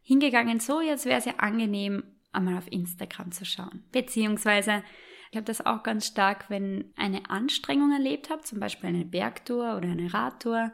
hingegangen, 0.03 0.59
so 0.59 0.81
jetzt 0.81 1.05
wäre 1.05 1.19
es 1.19 1.27
ja 1.27 1.35
angenehm, 1.37 2.03
einmal 2.33 2.57
auf 2.57 2.73
Instagram 2.73 3.33
zu 3.33 3.45
schauen. 3.45 3.85
Beziehungsweise 3.93 4.83
ich 5.31 5.37
habe 5.37 5.45
das 5.45 5.65
auch 5.65 5.83
ganz 5.83 6.07
stark, 6.07 6.49
wenn 6.49 6.93
eine 6.97 7.29
Anstrengung 7.31 7.93
erlebt 7.93 8.31
habe, 8.31 8.43
zum 8.43 8.61
Beispiel 8.61 8.89
eine 8.89 9.05
Bergtour 9.05 9.77
oder 9.77 9.91
eine 9.91 10.13
Radtour, 10.13 10.73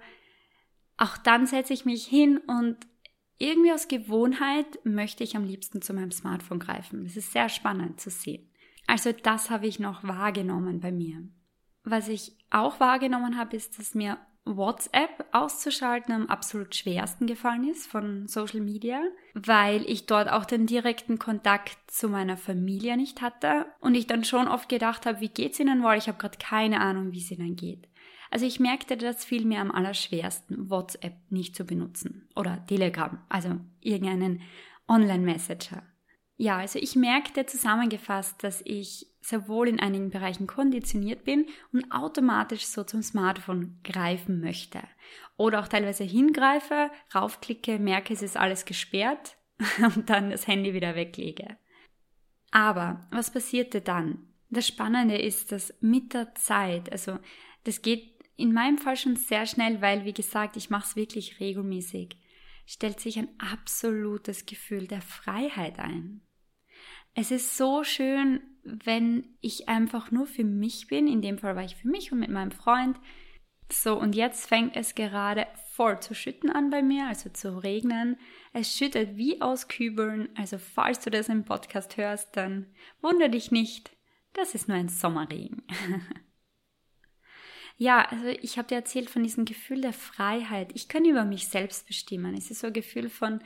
auch 0.98 1.16
dann 1.16 1.46
setze 1.46 1.72
ich 1.72 1.84
mich 1.84 2.06
hin 2.06 2.38
und 2.38 2.76
irgendwie 3.38 3.72
aus 3.72 3.88
Gewohnheit 3.88 4.66
möchte 4.84 5.22
ich 5.24 5.36
am 5.36 5.44
liebsten 5.44 5.80
zu 5.80 5.94
meinem 5.94 6.10
Smartphone 6.10 6.58
greifen. 6.58 7.04
Das 7.04 7.16
ist 7.16 7.32
sehr 7.32 7.48
spannend 7.48 8.00
zu 8.00 8.10
sehen. 8.10 8.50
Also 8.86 9.12
das 9.12 9.50
habe 9.50 9.66
ich 9.66 9.78
noch 9.78 10.02
wahrgenommen 10.02 10.80
bei 10.80 10.90
mir. 10.90 11.22
Was 11.84 12.08
ich 12.08 12.36
auch 12.50 12.80
wahrgenommen 12.80 13.38
habe, 13.38 13.56
ist, 13.56 13.78
dass 13.78 13.94
mir 13.94 14.18
WhatsApp 14.44 15.26
auszuschalten 15.32 16.14
am 16.14 16.26
absolut 16.26 16.74
schwersten 16.74 17.26
gefallen 17.26 17.68
ist 17.68 17.86
von 17.86 18.26
Social 18.26 18.60
Media, 18.60 19.02
weil 19.34 19.82
ich 19.88 20.06
dort 20.06 20.30
auch 20.30 20.46
den 20.46 20.66
direkten 20.66 21.18
Kontakt 21.18 21.76
zu 21.86 22.08
meiner 22.08 22.36
Familie 22.36 22.96
nicht 22.96 23.20
hatte 23.20 23.66
und 23.80 23.94
ich 23.94 24.06
dann 24.06 24.24
schon 24.24 24.48
oft 24.48 24.68
gedacht 24.68 25.06
habe, 25.06 25.20
wie 25.20 25.28
geht's 25.28 25.60
ihnen 25.60 25.82
wohl? 25.82 25.96
Ich 25.96 26.08
habe 26.08 26.18
gerade 26.18 26.38
keine 26.38 26.80
Ahnung, 26.80 27.12
wie 27.12 27.20
es 27.20 27.30
ihnen 27.30 27.56
geht. 27.56 27.88
Also 28.30 28.46
ich 28.46 28.60
merkte, 28.60 28.96
das 28.96 29.24
fiel 29.24 29.44
mir 29.44 29.60
am 29.60 29.70
allerschwersten, 29.70 30.70
WhatsApp 30.70 31.14
nicht 31.30 31.56
zu 31.56 31.64
benutzen 31.64 32.28
oder 32.36 32.64
Telegram, 32.66 33.18
also 33.28 33.56
irgendeinen 33.80 34.42
Online-Messenger. 34.86 35.82
Ja, 36.36 36.58
also 36.58 36.78
ich 36.78 36.94
merkte 36.94 37.46
zusammengefasst, 37.46 38.44
dass 38.44 38.62
ich 38.64 39.06
sowohl 39.20 39.68
in 39.68 39.80
einigen 39.80 40.10
Bereichen 40.10 40.46
konditioniert 40.46 41.24
bin 41.24 41.46
und 41.72 41.90
automatisch 41.90 42.66
so 42.66 42.84
zum 42.84 43.02
Smartphone 43.02 43.80
greifen 43.82 44.40
möchte. 44.40 44.80
Oder 45.36 45.60
auch 45.60 45.68
teilweise 45.68 46.04
hingreife, 46.04 46.90
raufklicke, 47.12 47.78
merke, 47.78 48.14
es 48.14 48.22
ist 48.22 48.36
alles 48.36 48.64
gesperrt 48.64 49.36
und 49.96 50.08
dann 50.08 50.30
das 50.30 50.46
Handy 50.46 50.74
wieder 50.74 50.94
weglege. 50.94 51.56
Aber 52.52 53.06
was 53.10 53.32
passierte 53.32 53.80
dann? 53.80 54.28
Das 54.48 54.66
Spannende 54.66 55.18
ist, 55.18 55.52
dass 55.52 55.74
mit 55.80 56.14
der 56.14 56.34
Zeit, 56.36 56.90
also 56.90 57.18
das 57.64 57.82
geht 57.82 58.17
in 58.38 58.52
meinem 58.52 58.78
Fall 58.78 58.96
schon 58.96 59.16
sehr 59.16 59.46
schnell, 59.46 59.82
weil, 59.82 60.04
wie 60.04 60.12
gesagt, 60.12 60.56
ich 60.56 60.70
mache 60.70 60.86
es 60.86 60.96
wirklich 60.96 61.40
regelmäßig, 61.40 62.16
stellt 62.66 63.00
sich 63.00 63.18
ein 63.18 63.28
absolutes 63.38 64.46
Gefühl 64.46 64.86
der 64.86 65.02
Freiheit 65.02 65.80
ein. 65.80 66.22
Es 67.14 67.32
ist 67.32 67.56
so 67.56 67.82
schön, 67.82 68.40
wenn 68.62 69.36
ich 69.40 69.68
einfach 69.68 70.12
nur 70.12 70.26
für 70.26 70.44
mich 70.44 70.86
bin. 70.86 71.08
In 71.08 71.20
dem 71.20 71.38
Fall 71.38 71.56
war 71.56 71.64
ich 71.64 71.74
für 71.74 71.88
mich 71.88 72.12
und 72.12 72.20
mit 72.20 72.30
meinem 72.30 72.52
Freund. 72.52 72.96
So, 73.72 73.98
und 73.98 74.14
jetzt 74.14 74.46
fängt 74.46 74.76
es 74.76 74.94
gerade 74.94 75.48
voll 75.72 75.98
zu 75.98 76.14
schütten 76.14 76.48
an 76.48 76.70
bei 76.70 76.80
mir, 76.80 77.08
also 77.08 77.30
zu 77.30 77.58
regnen. 77.58 78.18
Es 78.52 78.76
schüttet 78.76 79.16
wie 79.16 79.42
aus 79.42 79.66
Kübeln. 79.66 80.28
Also, 80.36 80.58
falls 80.58 81.00
du 81.00 81.10
das 81.10 81.28
im 81.28 81.44
Podcast 81.44 81.96
hörst, 81.96 82.36
dann 82.36 82.66
wundere 83.00 83.30
dich 83.30 83.50
nicht. 83.50 83.90
Das 84.32 84.54
ist 84.54 84.68
nur 84.68 84.76
ein 84.76 84.88
Sommerregen. 84.88 85.64
Ja, 87.80 88.04
also 88.10 88.26
ich 88.26 88.58
habe 88.58 88.66
dir 88.66 88.74
erzählt 88.74 89.08
von 89.08 89.22
diesem 89.22 89.44
Gefühl 89.44 89.80
der 89.80 89.92
Freiheit. 89.92 90.72
Ich 90.74 90.88
kann 90.88 91.04
über 91.04 91.24
mich 91.24 91.46
selbst 91.46 91.86
bestimmen. 91.86 92.34
Es 92.34 92.50
ist 92.50 92.60
so 92.60 92.66
ein 92.66 92.72
Gefühl 92.72 93.08
von, 93.08 93.40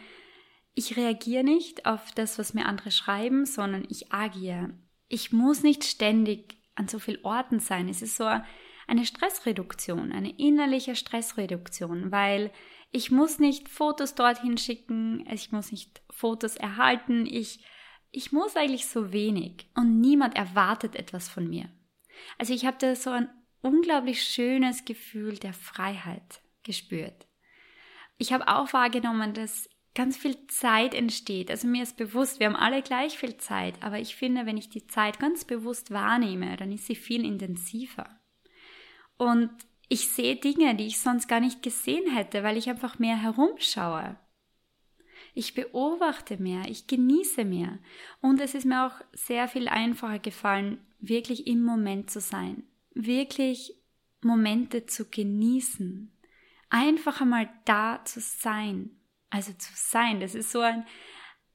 ich 0.75 0.97
reagiere 0.97 1.45
nicht 1.45 1.85
auf 1.85 2.13
das, 2.13 2.39
was 2.39 2.55
mir 2.55 2.65
andere 2.65 2.91
schreiben, 2.91 3.45
sondern 3.45 3.87
ich 3.91 4.11
agiere. 4.11 4.71
Ich 5.09 5.33
muss 5.33 5.63
nicht 5.63 5.85
ständig 5.85 6.57
an 6.75 6.89
so 6.89 6.99
vielen 6.99 7.23
Orten 7.25 7.61
sein. 7.61 7.91
Es 7.91 8.01
ist 8.01 8.17
so 8.17 8.25
eine 8.87 9.05
Stressreduktion, 9.05 10.13
eine 10.13 10.39
innerliche 10.39 10.97
Stressreduktion, 10.97 12.11
weil 12.11 12.51
ich 12.91 13.11
muss 13.11 13.39
nicht 13.39 13.69
Fotos 13.69 14.15
dorthin 14.15 14.57
schicken, 14.57 15.27
ich 15.31 15.53
muss 15.53 15.73
nicht 15.73 16.01
Fotos 16.11 16.57
erhalten, 16.57 17.27
ich, 17.27 17.65
ich 18.11 18.33
muss 18.33 18.57
eigentlich 18.57 18.87
so 18.87 19.13
wenig 19.13 19.67
und 19.75 20.01
niemand 20.01 20.37
erwartet 20.37 20.97
etwas 20.97 21.29
von 21.29 21.49
mir. 21.49 21.71
Also 22.39 22.55
ich 22.55 22.65
habe 22.65 22.77
da 22.79 22.95
so 22.95 23.11
ein 23.11 23.29
unglaublich 23.63 24.23
schönes 24.23 24.85
Gefühl 24.85 25.39
der 25.39 25.55
Freiheit 25.55 26.41
gespürt. 26.63 27.27
Ich 28.19 28.33
habe 28.33 28.49
auch 28.49 28.73
wahrgenommen, 28.73 29.35
dass 29.35 29.69
ganz 29.95 30.17
viel 30.17 30.47
Zeit 30.47 30.95
entsteht. 30.95 31.51
Also 31.51 31.67
mir 31.67 31.83
ist 31.83 31.97
bewusst, 31.97 32.41
wir 32.41 32.47
haben 32.47 32.57
alle 32.57 32.83
gleich 32.83 33.19
viel 33.19 33.37
Zeit, 33.37 33.75
aber 33.83 33.99
ich 33.99 34.17
finde, 34.17 34.47
wenn 34.47 34.57
ich 34.57 34.69
die 34.69 34.87
Zeit 34.87 35.19
ganz 35.19 35.45
bewusst 35.45 35.91
wahrnehme, 35.91 36.57
dann 36.57 36.73
ist 36.73 36.87
sie 36.87 36.95
viel 36.95 37.25
intensiver. 37.25 38.09
Und 39.17 39.51
ich 39.89 40.09
sehe 40.09 40.37
Dinge, 40.37 40.75
die 40.75 40.87
ich 40.87 41.01
sonst 41.01 41.29
gar 41.29 41.41
nicht 41.41 41.63
gesehen 41.63 42.11
hätte, 42.15 42.43
weil 42.43 42.57
ich 42.57 42.71
einfach 42.71 42.99
mehr 42.99 43.17
herumschaue. 43.17 44.17
Ich 45.35 45.55
beobachte 45.55 46.37
mehr, 46.39 46.63
ich 46.69 46.87
genieße 46.87 47.45
mehr. 47.45 47.79
Und 48.21 48.41
es 48.41 48.55
ist 48.55 48.65
mir 48.65 48.87
auch 48.87 48.95
sehr 49.13 49.49
viel 49.49 49.69
einfacher 49.69 50.19
gefallen, 50.19 50.79
wirklich 51.01 51.47
im 51.47 51.63
Moment 51.63 52.11
zu 52.11 52.21
sein. 52.21 52.65
Wirklich 52.95 53.75
Momente 54.23 54.87
zu 54.87 55.09
genießen. 55.09 56.13
Einfach 56.71 57.21
einmal 57.21 57.49
da 57.65 58.05
zu 58.05 58.21
sein. 58.21 58.91
Also 59.31 59.53
zu 59.53 59.73
sein, 59.75 60.21
das 60.21 60.35
ist 60.35 60.53
so 60.53 60.61
ein, 60.61 60.85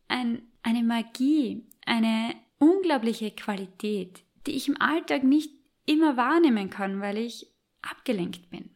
ein, 0.07 0.41
eine 0.63 0.83
Magie, 0.83 1.67
eine 1.85 2.35
unglaubliche 2.59 3.31
Qualität, 3.31 4.23
die 4.45 4.51
ich 4.51 4.67
im 4.67 4.79
Alltag 4.81 5.23
nicht 5.23 5.51
immer 5.85 6.17
wahrnehmen 6.17 6.69
kann, 6.69 7.01
weil 7.01 7.17
ich 7.17 7.47
abgelenkt 7.81 8.49
bin. 8.49 8.71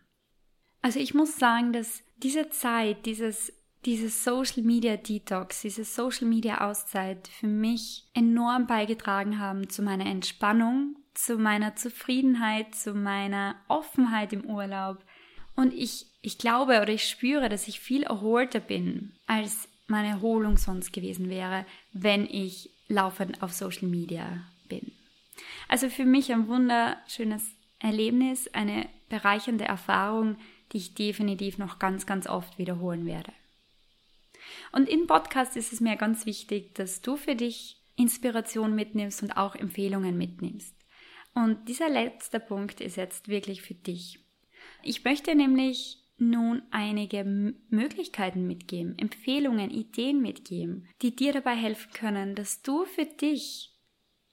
Also 0.82 1.00
ich 1.00 1.14
muss 1.14 1.38
sagen, 1.38 1.74
dass 1.74 2.04
diese 2.18 2.50
Zeit, 2.50 3.06
dieses, 3.06 3.54
dieses 3.86 4.24
Social 4.24 4.64
Media 4.64 4.98
Detox, 4.98 5.62
diese 5.62 5.84
Social 5.84 6.28
Media 6.28 6.70
Auszeit 6.70 7.28
für 7.28 7.48
mich 7.48 8.08
enorm 8.14 8.68
beigetragen 8.68 9.40
haben 9.40 9.70
zu 9.70 9.82
meiner 9.82 10.06
Entspannung, 10.06 10.96
zu 11.14 11.38
meiner 11.38 11.76
Zufriedenheit, 11.76 12.76
zu 12.76 12.94
meiner 12.94 13.56
Offenheit 13.68 14.34
im 14.34 14.46
Urlaub. 14.46 15.04
Und 15.56 15.74
ich, 15.74 16.06
ich 16.22 16.38
glaube 16.38 16.82
oder 16.82 16.90
ich 16.90 17.08
spüre, 17.08 17.50
dass 17.50 17.68
ich 17.68 17.80
viel 17.80 18.04
erholter 18.04 18.60
bin, 18.60 19.14
als 19.28 19.68
meine 19.88 20.10
Erholung 20.10 20.58
sonst 20.58 20.94
gewesen 20.94 21.30
wäre, 21.30 21.66
wenn 21.92 22.26
ich 22.26 22.70
laufend 22.88 23.44
auf 23.44 23.54
Social 23.54 23.88
Media 23.88 24.44
bin. 24.70 24.92
Also 25.68 25.90
für 25.90 26.06
mich 26.06 26.32
ein 26.32 26.48
wunderschönes 26.48 27.52
Erlebnis, 27.80 28.48
eine 28.54 28.88
bereichernde 29.10 29.66
Erfahrung, 29.66 30.38
die 30.72 30.78
ich 30.78 30.94
definitiv 30.94 31.58
noch 31.58 31.80
ganz, 31.80 32.06
ganz 32.06 32.28
oft 32.28 32.58
wiederholen 32.58 33.06
werde. 33.06 33.34
Und 34.72 34.88
in 34.88 35.08
Podcast 35.08 35.56
ist 35.58 35.74
es 35.74 35.82
mir 35.82 35.96
ganz 35.98 36.26
wichtig, 36.26 36.74
dass 36.76 37.02
du 37.02 37.18
für 37.18 37.36
dich 37.36 37.78
Inspiration 37.96 38.74
mitnimmst 38.74 39.22
und 39.22 39.38
auch 39.38 39.56
Empfehlungen 39.56 40.18
mitnimmst. 40.18 40.74
Und 41.34 41.68
dieser 41.68 41.90
letzte 41.90 42.40
Punkt 42.40 42.82
ist 42.82 42.98
jetzt 42.98 43.28
wirklich 43.28 43.62
für 43.62 43.74
dich. 43.74 44.20
Ich 44.84 45.04
möchte 45.04 45.36
nämlich 45.36 45.98
nun 46.18 46.62
einige 46.70 47.24
Möglichkeiten 47.70 48.46
mitgeben, 48.46 48.98
Empfehlungen, 48.98 49.72
Ideen 49.72 50.22
mitgeben, 50.22 50.88
die 51.02 51.16
dir 51.16 51.34
dabei 51.34 51.56
helfen 51.56 51.92
können, 51.94 52.36
dass 52.36 52.62
du 52.62 52.86
für 52.86 53.06
dich 53.06 53.72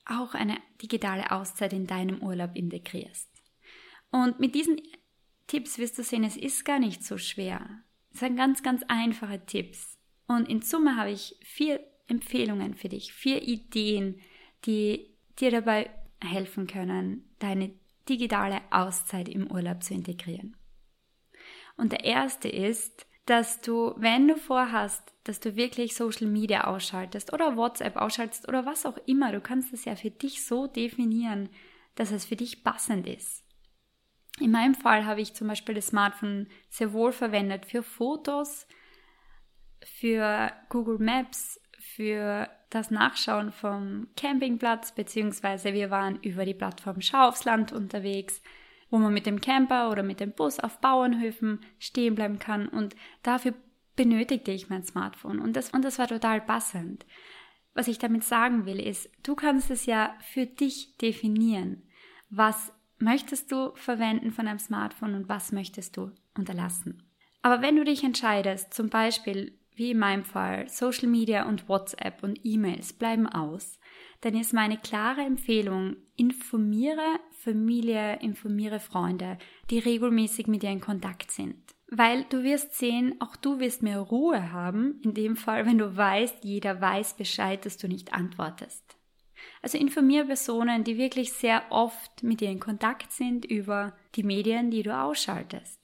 auch 0.04 0.34
eine 0.34 0.58
digitale 0.82 1.30
Auszeit 1.30 1.72
in 1.72 1.86
deinem 1.86 2.22
Urlaub 2.22 2.50
integrierst. 2.54 3.30
Und 4.10 4.38
mit 4.38 4.54
diesen 4.54 4.80
Tipps 5.46 5.78
wirst 5.78 5.98
du 5.98 6.02
sehen, 6.02 6.24
es 6.24 6.36
ist 6.36 6.64
gar 6.64 6.78
nicht 6.78 7.04
so 7.04 7.16
schwer. 7.16 7.82
Es 8.12 8.20
sind 8.20 8.36
ganz, 8.36 8.62
ganz 8.62 8.82
einfache 8.88 9.44
Tipps. 9.46 9.98
Und 10.26 10.48
in 10.48 10.60
Summe 10.60 10.96
habe 10.96 11.10
ich 11.10 11.36
vier 11.42 11.80
Empfehlungen 12.06 12.74
für 12.74 12.88
dich, 12.88 13.12
vier 13.12 13.42
Ideen, 13.42 14.20
die 14.64 15.16
dir 15.38 15.50
dabei 15.50 15.90
helfen 16.20 16.66
können, 16.66 17.28
deine 17.38 17.72
digitale 18.08 18.60
Auszeit 18.70 19.28
im 19.28 19.50
Urlaub 19.50 19.82
zu 19.82 19.94
integrieren. 19.94 20.56
Und 21.76 21.92
der 21.92 22.04
erste 22.04 22.48
ist, 22.48 23.06
dass 23.26 23.60
du, 23.60 23.94
wenn 23.96 24.26
du 24.26 24.36
vorhast, 24.36 25.14
dass 25.24 25.38
du 25.38 25.54
wirklich 25.54 25.94
Social 25.94 26.26
Media 26.26 26.64
ausschaltest 26.64 27.32
oder 27.32 27.56
WhatsApp 27.56 27.96
ausschaltest 27.96 28.48
oder 28.48 28.64
was 28.64 28.86
auch 28.86 28.96
immer, 29.06 29.32
du 29.32 29.40
kannst 29.40 29.72
es 29.72 29.84
ja 29.84 29.94
für 29.94 30.10
dich 30.10 30.44
so 30.44 30.66
definieren, 30.66 31.50
dass 31.94 32.10
es 32.10 32.24
für 32.24 32.36
dich 32.36 32.64
passend 32.64 33.06
ist. 33.06 33.44
In 34.40 34.50
meinem 34.50 34.74
Fall 34.74 35.04
habe 35.04 35.20
ich 35.20 35.34
zum 35.34 35.48
Beispiel 35.48 35.74
das 35.74 35.88
Smartphone 35.88 36.48
sehr 36.70 36.92
wohl 36.92 37.12
verwendet 37.12 37.66
für 37.66 37.82
Fotos, 37.82 38.66
für 39.84 40.50
Google 40.68 40.98
Maps, 40.98 41.60
für 41.78 42.48
das 42.70 42.90
Nachschauen 42.90 43.50
vom 43.52 44.08
Campingplatz, 44.16 44.94
beziehungsweise 44.94 45.72
wir 45.72 45.90
waren 45.90 46.20
über 46.22 46.44
die 46.44 46.54
Plattform 46.54 47.00
Schau 47.00 47.28
aufs 47.28 47.44
Land 47.44 47.72
unterwegs, 47.72 48.42
wo 48.90 48.98
man 48.98 49.12
mit 49.12 49.26
dem 49.26 49.40
Camper 49.40 49.90
oder 49.90 50.02
mit 50.02 50.20
dem 50.20 50.32
Bus 50.32 50.60
auf 50.60 50.78
Bauernhöfen 50.80 51.60
stehen 51.78 52.14
bleiben 52.14 52.38
kann 52.38 52.68
und 52.68 52.94
dafür 53.22 53.54
benötigte 53.96 54.52
ich 54.52 54.70
mein 54.70 54.84
Smartphone 54.84 55.40
und 55.40 55.56
das, 55.56 55.70
und 55.70 55.84
das 55.84 55.98
war 55.98 56.08
total 56.08 56.40
passend. 56.40 57.04
Was 57.74 57.88
ich 57.88 57.98
damit 57.98 58.24
sagen 58.24 58.64
will, 58.64 58.80
ist, 58.80 59.10
du 59.22 59.34
kannst 59.34 59.70
es 59.70 59.86
ja 59.86 60.14
für 60.20 60.46
dich 60.46 60.96
definieren. 60.98 61.82
Was 62.30 62.72
möchtest 62.98 63.52
du 63.52 63.72
verwenden 63.74 64.32
von 64.32 64.46
einem 64.46 64.58
Smartphone 64.58 65.14
und 65.14 65.28
was 65.28 65.52
möchtest 65.52 65.96
du 65.96 66.12
unterlassen? 66.36 67.02
Aber 67.42 67.62
wenn 67.62 67.76
du 67.76 67.84
dich 67.84 68.04
entscheidest, 68.04 68.74
zum 68.74 68.88
Beispiel 68.88 69.57
wie 69.78 69.92
in 69.92 69.98
meinem 69.98 70.24
Fall, 70.24 70.68
Social 70.68 71.08
Media 71.08 71.48
und 71.48 71.68
WhatsApp 71.68 72.22
und 72.22 72.40
E-Mails 72.44 72.92
bleiben 72.92 73.26
aus, 73.26 73.78
dann 74.20 74.34
ist 74.34 74.52
meine 74.52 74.76
klare 74.76 75.20
Empfehlung, 75.20 75.96
informiere 76.16 77.20
Familie, 77.30 78.18
informiere 78.20 78.80
Freunde, 78.80 79.38
die 79.70 79.78
regelmäßig 79.78 80.48
mit 80.48 80.62
dir 80.62 80.70
in 80.70 80.80
Kontakt 80.80 81.30
sind. 81.30 81.56
Weil 81.90 82.24
du 82.24 82.42
wirst 82.42 82.74
sehen, 82.74 83.14
auch 83.20 83.36
du 83.36 83.60
wirst 83.60 83.82
mehr 83.82 84.00
Ruhe 84.00 84.52
haben, 84.52 85.00
in 85.02 85.14
dem 85.14 85.36
Fall, 85.36 85.64
wenn 85.64 85.78
du 85.78 85.96
weißt, 85.96 86.44
jeder 86.44 86.80
weiß 86.80 87.14
Bescheid, 87.14 87.64
dass 87.64 87.78
du 87.78 87.88
nicht 87.88 88.12
antwortest. 88.12 88.98
Also 89.62 89.78
informiere 89.78 90.26
Personen, 90.26 90.84
die 90.84 90.98
wirklich 90.98 91.32
sehr 91.32 91.62
oft 91.70 92.22
mit 92.22 92.40
dir 92.40 92.50
in 92.50 92.60
Kontakt 92.60 93.12
sind 93.12 93.44
über 93.44 93.96
die 94.16 94.24
Medien, 94.24 94.70
die 94.70 94.82
du 94.82 94.94
ausschaltest. 94.96 95.77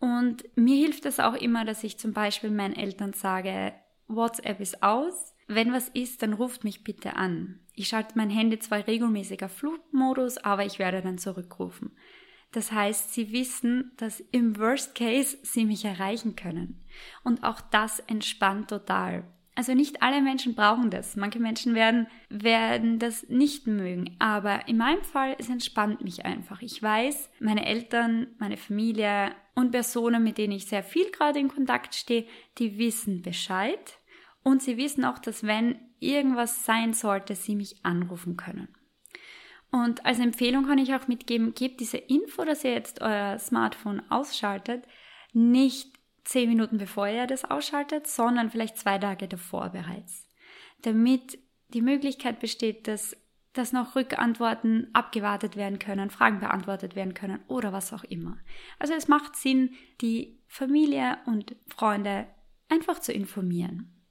Und 0.00 0.44
mir 0.56 0.76
hilft 0.76 1.06
es 1.06 1.18
auch 1.20 1.34
immer, 1.34 1.64
dass 1.64 1.84
ich 1.84 1.98
zum 1.98 2.12
Beispiel 2.12 2.50
meinen 2.50 2.76
Eltern 2.76 3.12
sage, 3.12 3.74
WhatsApp 4.06 4.60
ist 4.60 4.82
aus. 4.82 5.34
Wenn 5.46 5.72
was 5.72 5.88
ist, 5.88 6.22
dann 6.22 6.34
ruft 6.34 6.64
mich 6.64 6.84
bitte 6.84 7.16
an. 7.16 7.60
Ich 7.74 7.88
schalte 7.88 8.16
mein 8.16 8.30
Handy 8.30 8.58
zwar 8.58 8.86
regelmäßig 8.86 9.44
auf 9.44 9.52
Flugmodus, 9.52 10.38
aber 10.38 10.64
ich 10.64 10.78
werde 10.78 11.00
dann 11.00 11.18
zurückrufen. 11.18 11.96
Das 12.52 12.72
heißt, 12.72 13.12
sie 13.12 13.32
wissen, 13.32 13.92
dass 13.96 14.20
im 14.20 14.58
Worst 14.58 14.94
Case 14.94 15.36
sie 15.42 15.64
mich 15.64 15.84
erreichen 15.84 16.34
können. 16.34 16.82
Und 17.24 17.44
auch 17.44 17.60
das 17.60 18.00
entspannt 18.00 18.70
total. 18.70 19.24
Also 19.58 19.74
nicht 19.74 20.02
alle 20.02 20.22
Menschen 20.22 20.54
brauchen 20.54 20.88
das. 20.88 21.16
Manche 21.16 21.40
Menschen 21.40 21.74
werden, 21.74 22.06
werden 22.28 23.00
das 23.00 23.28
nicht 23.28 23.66
mögen. 23.66 24.14
Aber 24.20 24.68
in 24.68 24.76
meinem 24.76 25.02
Fall, 25.02 25.34
es 25.36 25.48
entspannt 25.48 26.00
mich 26.00 26.24
einfach. 26.24 26.62
Ich 26.62 26.80
weiß, 26.80 27.28
meine 27.40 27.66
Eltern, 27.66 28.28
meine 28.38 28.56
Familie 28.56 29.32
und 29.56 29.72
Personen, 29.72 30.22
mit 30.22 30.38
denen 30.38 30.52
ich 30.52 30.66
sehr 30.66 30.84
viel 30.84 31.10
gerade 31.10 31.40
in 31.40 31.48
Kontakt 31.48 31.96
stehe, 31.96 32.24
die 32.58 32.78
wissen 32.78 33.20
Bescheid. 33.20 33.98
Und 34.44 34.62
sie 34.62 34.76
wissen 34.76 35.04
auch, 35.04 35.18
dass 35.18 35.42
wenn 35.42 35.76
irgendwas 35.98 36.64
sein 36.64 36.92
sollte, 36.92 37.34
sie 37.34 37.56
mich 37.56 37.84
anrufen 37.84 38.36
können. 38.36 38.68
Und 39.72 40.06
als 40.06 40.20
Empfehlung 40.20 40.66
kann 40.66 40.78
ich 40.78 40.94
auch 40.94 41.08
mitgeben, 41.08 41.52
gebt 41.52 41.80
diese 41.80 41.98
Info, 41.98 42.44
dass 42.44 42.62
ihr 42.62 42.74
jetzt 42.74 43.00
euer 43.00 43.40
Smartphone 43.40 44.02
ausschaltet, 44.08 44.84
nicht 45.32 45.97
zehn 46.28 46.48
Minuten 46.48 46.76
bevor 46.76 47.08
ihr 47.08 47.26
das 47.26 47.44
ausschaltet, 47.44 48.06
sondern 48.06 48.50
vielleicht 48.50 48.76
zwei 48.76 48.98
Tage 48.98 49.28
davor 49.28 49.70
bereits. 49.70 50.28
Damit 50.82 51.38
die 51.68 51.80
Möglichkeit 51.80 52.38
besteht, 52.38 52.86
dass, 52.86 53.16
dass 53.54 53.72
noch 53.72 53.96
Rückantworten 53.96 54.88
abgewartet 54.92 55.56
werden 55.56 55.78
können, 55.78 56.10
Fragen 56.10 56.38
beantwortet 56.38 56.94
werden 56.94 57.14
können 57.14 57.40
oder 57.48 57.72
was 57.72 57.94
auch 57.94 58.04
immer. 58.04 58.36
Also 58.78 58.92
es 58.92 59.08
macht 59.08 59.36
Sinn, 59.36 59.74
die 60.02 60.38
Familie 60.46 61.16
und 61.24 61.56
Freunde 61.66 62.26
einfach 62.68 62.98
zu 62.98 63.12
informieren. 63.12 64.04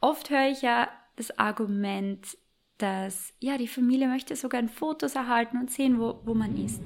Oft 0.00 0.30
höre 0.30 0.48
ich 0.48 0.62
ja 0.62 0.88
das 1.16 1.38
Argument, 1.38 2.38
dass 2.78 3.34
ja, 3.40 3.58
die 3.58 3.68
Familie 3.68 4.06
möchte 4.06 4.36
sogar 4.36 4.60
ein 4.60 4.68
Fotos 4.68 5.16
erhalten 5.16 5.58
und 5.58 5.70
sehen, 5.70 5.98
wo, 5.98 6.20
wo 6.24 6.34
man 6.34 6.56
ist. 6.56 6.82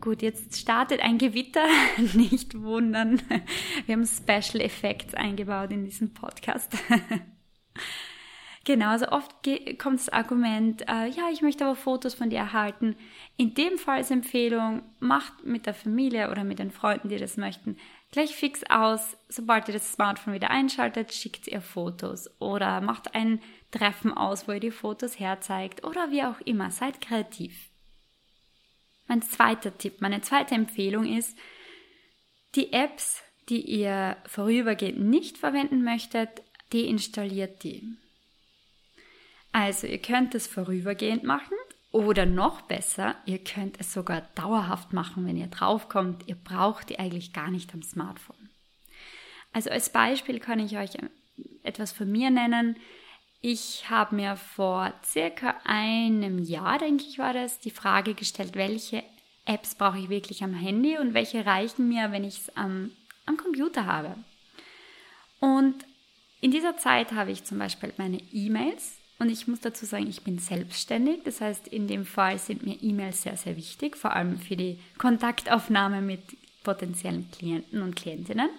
Gut, 0.00 0.22
jetzt 0.22 0.58
startet 0.58 1.00
ein 1.00 1.18
Gewitter, 1.18 1.66
nicht 2.14 2.58
wundern. 2.60 3.20
Wir 3.84 3.94
haben 3.94 4.06
Special 4.06 4.62
Effects 4.62 5.14
eingebaut 5.14 5.72
in 5.72 5.84
diesem 5.84 6.14
Podcast. 6.14 6.72
Genauso 8.64 9.08
oft 9.08 9.30
kommt 9.78 10.00
das 10.00 10.08
Argument, 10.10 10.82
äh, 10.82 11.08
ja, 11.08 11.30
ich 11.32 11.42
möchte 11.42 11.64
aber 11.64 11.74
Fotos 11.74 12.14
von 12.14 12.30
dir 12.30 12.38
erhalten. 12.38 12.94
In 13.36 13.54
dem 13.54 13.78
Fall 13.78 14.00
ist 14.00 14.10
Empfehlung, 14.10 14.82
macht 15.00 15.44
mit 15.44 15.66
der 15.66 15.74
Familie 15.74 16.30
oder 16.30 16.44
mit 16.44 16.58
den 16.58 16.70
Freunden, 16.70 17.08
die 17.08 17.16
das 17.16 17.36
möchten, 17.36 17.76
gleich 18.10 18.34
fix 18.34 18.62
aus, 18.68 19.16
sobald 19.28 19.68
ihr 19.68 19.74
das 19.74 19.92
Smartphone 19.92 20.34
wieder 20.34 20.50
einschaltet, 20.50 21.12
schickt 21.12 21.48
ihr 21.48 21.62
Fotos 21.62 22.30
oder 22.38 22.80
macht 22.80 23.14
ein 23.14 23.40
Treffen 23.70 24.12
aus, 24.12 24.46
wo 24.46 24.52
ihr 24.52 24.60
die 24.60 24.70
Fotos 24.70 25.18
herzeigt 25.18 25.84
oder 25.84 26.10
wie 26.10 26.22
auch 26.22 26.40
immer, 26.42 26.70
seid 26.70 27.00
kreativ. 27.00 27.69
Mein 29.10 29.22
zweiter 29.22 29.76
Tipp, 29.76 30.00
meine 30.00 30.20
zweite 30.20 30.54
Empfehlung 30.54 31.04
ist, 31.04 31.36
die 32.54 32.72
Apps, 32.72 33.24
die 33.48 33.60
ihr 33.60 34.16
vorübergehend 34.24 35.00
nicht 35.00 35.36
verwenden 35.36 35.82
möchtet, 35.82 36.28
deinstalliert 36.72 37.64
die. 37.64 37.82
Also 39.50 39.88
ihr 39.88 40.00
könnt 40.00 40.36
es 40.36 40.46
vorübergehend 40.46 41.24
machen 41.24 41.56
oder 41.90 42.24
noch 42.24 42.60
besser, 42.60 43.16
ihr 43.26 43.42
könnt 43.42 43.80
es 43.80 43.92
sogar 43.92 44.28
dauerhaft 44.36 44.92
machen, 44.92 45.26
wenn 45.26 45.36
ihr 45.36 45.48
draufkommt, 45.48 46.28
ihr 46.28 46.36
braucht 46.36 46.88
die 46.88 47.00
eigentlich 47.00 47.32
gar 47.32 47.50
nicht 47.50 47.74
am 47.74 47.82
Smartphone. 47.82 48.48
Also 49.52 49.70
als 49.70 49.90
Beispiel 49.90 50.38
kann 50.38 50.60
ich 50.60 50.78
euch 50.78 50.90
etwas 51.64 51.90
von 51.90 52.08
mir 52.12 52.30
nennen. 52.30 52.76
Ich 53.42 53.88
habe 53.88 54.16
mir 54.16 54.36
vor 54.36 54.92
circa 55.02 55.54
einem 55.64 56.38
Jahr, 56.38 56.78
denke 56.78 57.04
ich, 57.04 57.18
war 57.18 57.32
das, 57.32 57.58
die 57.58 57.70
Frage 57.70 58.14
gestellt, 58.14 58.54
welche 58.54 59.02
Apps 59.46 59.74
brauche 59.74 59.98
ich 59.98 60.10
wirklich 60.10 60.44
am 60.44 60.52
Handy 60.52 60.98
und 60.98 61.14
welche 61.14 61.46
reichen 61.46 61.88
mir, 61.88 62.12
wenn 62.12 62.24
ich 62.24 62.38
es 62.38 62.56
am, 62.56 62.92
am 63.24 63.38
Computer 63.38 63.86
habe. 63.86 64.14
Und 65.40 65.74
in 66.42 66.50
dieser 66.50 66.76
Zeit 66.76 67.12
habe 67.12 67.30
ich 67.30 67.44
zum 67.44 67.58
Beispiel 67.58 67.94
meine 67.96 68.18
E-Mails 68.32 68.98
und 69.18 69.30
ich 69.30 69.48
muss 69.48 69.60
dazu 69.60 69.86
sagen, 69.86 70.06
ich 70.06 70.22
bin 70.22 70.38
selbstständig. 70.38 71.22
Das 71.24 71.40
heißt, 71.40 71.68
in 71.68 71.88
dem 71.88 72.04
Fall 72.04 72.38
sind 72.38 72.64
mir 72.64 72.76
E-Mails 72.82 73.22
sehr, 73.22 73.36
sehr 73.36 73.56
wichtig, 73.56 73.96
vor 73.96 74.12
allem 74.12 74.38
für 74.38 74.56
die 74.56 74.78
Kontaktaufnahme 74.98 76.02
mit 76.02 76.22
potenziellen 76.62 77.30
Klienten 77.30 77.82
und 77.82 77.96
Klientinnen. 77.96 78.50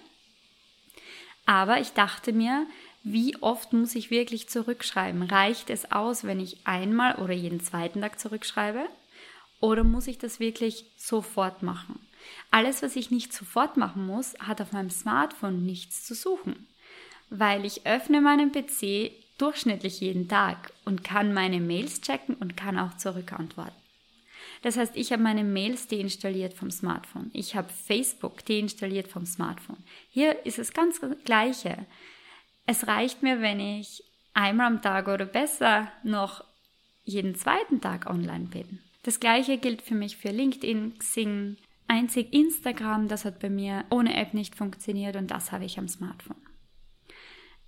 Aber 1.46 1.80
ich 1.80 1.92
dachte 1.92 2.32
mir, 2.32 2.66
wie 3.04 3.36
oft 3.42 3.72
muss 3.72 3.94
ich 3.94 4.10
wirklich 4.10 4.48
zurückschreiben? 4.48 5.22
Reicht 5.22 5.70
es 5.70 5.90
aus, 5.90 6.24
wenn 6.24 6.40
ich 6.40 6.66
einmal 6.66 7.16
oder 7.16 7.32
jeden 7.32 7.60
zweiten 7.60 8.00
Tag 8.00 8.20
zurückschreibe? 8.20 8.86
Oder 9.60 9.84
muss 9.84 10.06
ich 10.06 10.18
das 10.18 10.40
wirklich 10.40 10.86
sofort 10.96 11.62
machen? 11.62 11.98
Alles, 12.50 12.82
was 12.82 12.96
ich 12.96 13.10
nicht 13.10 13.32
sofort 13.32 13.76
machen 13.76 14.06
muss, 14.06 14.34
hat 14.38 14.60
auf 14.60 14.72
meinem 14.72 14.90
Smartphone 14.90 15.64
nichts 15.64 16.04
zu 16.04 16.14
suchen, 16.14 16.66
weil 17.30 17.64
ich 17.64 17.86
öffne 17.86 18.20
meinen 18.20 18.52
PC 18.52 19.12
durchschnittlich 19.38 20.00
jeden 20.00 20.28
Tag 20.28 20.72
und 20.84 21.02
kann 21.02 21.32
meine 21.32 21.60
Mails 21.60 22.00
checken 22.00 22.36
und 22.36 22.56
kann 22.56 22.78
auch 22.78 22.96
zurückantworten. 22.96 23.74
Das 24.62 24.76
heißt, 24.76 24.96
ich 24.96 25.12
habe 25.12 25.22
meine 25.22 25.42
Mails 25.44 25.88
deinstalliert 25.88 26.54
vom 26.54 26.70
Smartphone. 26.70 27.30
Ich 27.32 27.56
habe 27.56 27.68
Facebook 27.68 28.44
deinstalliert 28.44 29.08
vom 29.08 29.26
Smartphone. 29.26 29.82
Hier 30.10 30.46
ist 30.46 30.58
es 30.58 30.72
ganz 30.72 31.00
gleiche. 31.24 31.86
Es 32.66 32.86
reicht 32.86 33.22
mir, 33.22 33.40
wenn 33.40 33.60
ich 33.60 34.02
einmal 34.34 34.66
am 34.66 34.82
Tag 34.82 35.08
oder 35.08 35.26
besser 35.26 35.90
noch 36.02 36.44
jeden 37.04 37.34
zweiten 37.34 37.80
Tag 37.80 38.08
online 38.08 38.46
bin. 38.46 38.78
Das 39.02 39.18
gleiche 39.18 39.58
gilt 39.58 39.82
für 39.82 39.94
mich 39.94 40.16
für 40.16 40.30
LinkedIn, 40.30 40.98
Xing, 40.98 41.56
einzig 41.88 42.32
Instagram, 42.32 43.08
das 43.08 43.24
hat 43.24 43.40
bei 43.40 43.50
mir 43.50 43.84
ohne 43.90 44.16
App 44.16 44.32
nicht 44.32 44.54
funktioniert 44.54 45.16
und 45.16 45.30
das 45.30 45.50
habe 45.50 45.64
ich 45.64 45.78
am 45.78 45.88
Smartphone. 45.88 46.36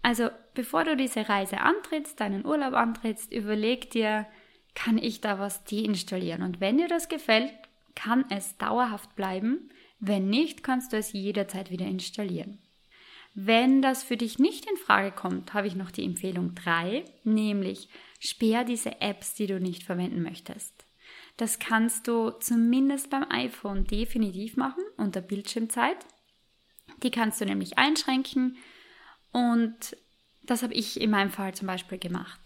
Also 0.02 0.28
bevor 0.54 0.84
du 0.84 0.96
diese 0.96 1.28
Reise 1.28 1.60
antrittst, 1.60 2.20
deinen 2.20 2.46
Urlaub 2.46 2.74
antrittst, 2.74 3.32
überleg 3.32 3.90
dir, 3.90 4.26
kann 4.74 4.98
ich 4.98 5.20
da 5.20 5.38
was 5.38 5.64
deinstallieren? 5.64 6.42
Und 6.42 6.60
wenn 6.60 6.78
dir 6.78 6.88
das 6.88 7.08
gefällt, 7.08 7.52
kann 7.94 8.24
es 8.28 8.56
dauerhaft 8.58 9.14
bleiben. 9.16 9.70
Wenn 10.00 10.28
nicht, 10.28 10.62
kannst 10.62 10.92
du 10.92 10.98
es 10.98 11.12
jederzeit 11.12 11.70
wieder 11.70 11.86
installieren. 11.86 12.58
Wenn 13.34 13.82
das 13.82 14.04
für 14.04 14.16
dich 14.16 14.38
nicht 14.38 14.70
in 14.70 14.76
Frage 14.76 15.10
kommt, 15.10 15.54
habe 15.54 15.66
ich 15.66 15.74
noch 15.74 15.90
die 15.90 16.04
Empfehlung 16.04 16.54
3, 16.54 17.04
nämlich 17.24 17.88
sperr 18.20 18.64
diese 18.64 19.00
Apps, 19.00 19.34
die 19.34 19.48
du 19.48 19.58
nicht 19.58 19.82
verwenden 19.82 20.22
möchtest. 20.22 20.72
Das 21.36 21.58
kannst 21.58 22.06
du 22.06 22.30
zumindest 22.30 23.10
beim 23.10 23.26
iPhone 23.28 23.84
definitiv 23.84 24.56
machen 24.56 24.84
unter 24.96 25.20
Bildschirmzeit. 25.20 25.96
Die 27.02 27.10
kannst 27.10 27.40
du 27.40 27.44
nämlich 27.44 27.76
einschränken 27.76 28.56
und 29.32 29.96
das 30.44 30.62
habe 30.62 30.74
ich 30.74 31.00
in 31.00 31.10
meinem 31.10 31.30
Fall 31.30 31.54
zum 31.54 31.66
Beispiel 31.66 31.98
gemacht. 31.98 32.40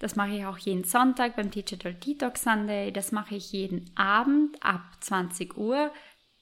Das 0.00 0.16
mache 0.16 0.36
ich 0.36 0.44
auch 0.44 0.58
jeden 0.58 0.84
Sonntag 0.84 1.36
beim 1.36 1.50
Digital 1.50 1.94
Detox 1.94 2.42
Sunday. 2.42 2.92
Das 2.92 3.12
mache 3.12 3.36
ich 3.36 3.52
jeden 3.52 3.90
Abend 3.94 4.62
ab 4.62 4.82
20 5.00 5.56
Uhr 5.56 5.92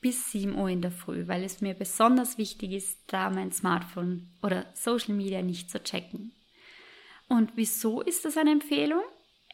bis 0.05 0.31
7 0.33 0.55
Uhr 0.59 0.69
in 0.69 0.83
der 0.83 0.91
Früh, 0.91 1.29
weil 1.29 1.43
es 1.45 1.63
mir 1.63 1.73
besonders 1.73 2.37
wichtig 2.37 2.73
ist, 2.73 2.99
da 3.07 3.31
mein 3.31 3.53
Smartphone 3.53 4.29
oder 4.43 4.67
Social 4.75 5.15
Media 5.15 5.41
nicht 5.41 5.71
zu 5.71 5.83
checken. 5.83 6.35
Und 7.27 7.53
wieso 7.55 8.03
ist 8.03 8.27
das 8.27 8.37
eine 8.37 8.51
Empfehlung? 8.53 9.01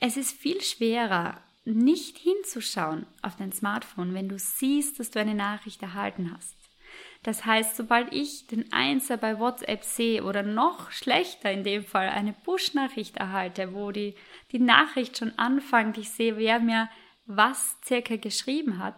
Es 0.00 0.16
ist 0.16 0.36
viel 0.36 0.60
schwerer, 0.60 1.40
nicht 1.64 2.18
hinzuschauen 2.18 3.06
auf 3.22 3.36
dein 3.36 3.52
Smartphone, 3.52 4.12
wenn 4.12 4.28
du 4.28 4.40
siehst, 4.40 4.98
dass 4.98 5.12
du 5.12 5.20
eine 5.20 5.36
Nachricht 5.36 5.84
erhalten 5.84 6.34
hast. 6.36 6.56
Das 7.22 7.44
heißt, 7.44 7.76
sobald 7.76 8.12
ich 8.12 8.48
den 8.48 8.72
Einser 8.72 9.18
bei 9.18 9.38
WhatsApp 9.38 9.84
sehe 9.84 10.24
oder 10.24 10.42
noch 10.42 10.90
schlechter 10.90 11.52
in 11.52 11.62
dem 11.62 11.84
Fall 11.84 12.08
eine 12.08 12.32
Push-Nachricht 12.32 13.18
erhalte, 13.18 13.72
wo 13.72 13.92
die, 13.92 14.16
die 14.50 14.58
Nachricht 14.58 15.16
schon 15.16 15.38
anfängt, 15.38 15.96
ich 15.96 16.10
sehe, 16.10 16.36
wer 16.38 16.58
mir 16.58 16.88
was 17.26 17.76
circa 17.84 18.16
geschrieben 18.16 18.78
hat, 18.78 18.96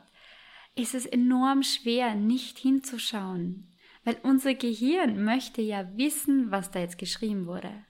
ist 0.74 0.94
es 0.94 1.06
enorm 1.06 1.62
schwer, 1.62 2.14
nicht 2.14 2.58
hinzuschauen. 2.58 3.68
Weil 4.04 4.16
unser 4.22 4.54
Gehirn 4.54 5.24
möchte 5.24 5.62
ja 5.62 5.96
wissen, 5.96 6.50
was 6.50 6.70
da 6.70 6.80
jetzt 6.80 6.98
geschrieben 6.98 7.46
wurde. 7.46 7.84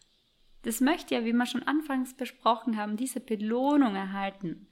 Das 0.63 0.81
möchte 0.81 1.15
ja, 1.15 1.25
wie 1.25 1.33
wir 1.33 1.47
schon 1.47 1.63
anfangs 1.63 2.15
besprochen 2.15 2.77
haben, 2.77 2.97
diese 2.97 3.21
Belohnung 3.21 3.95
erhalten. 3.95 4.69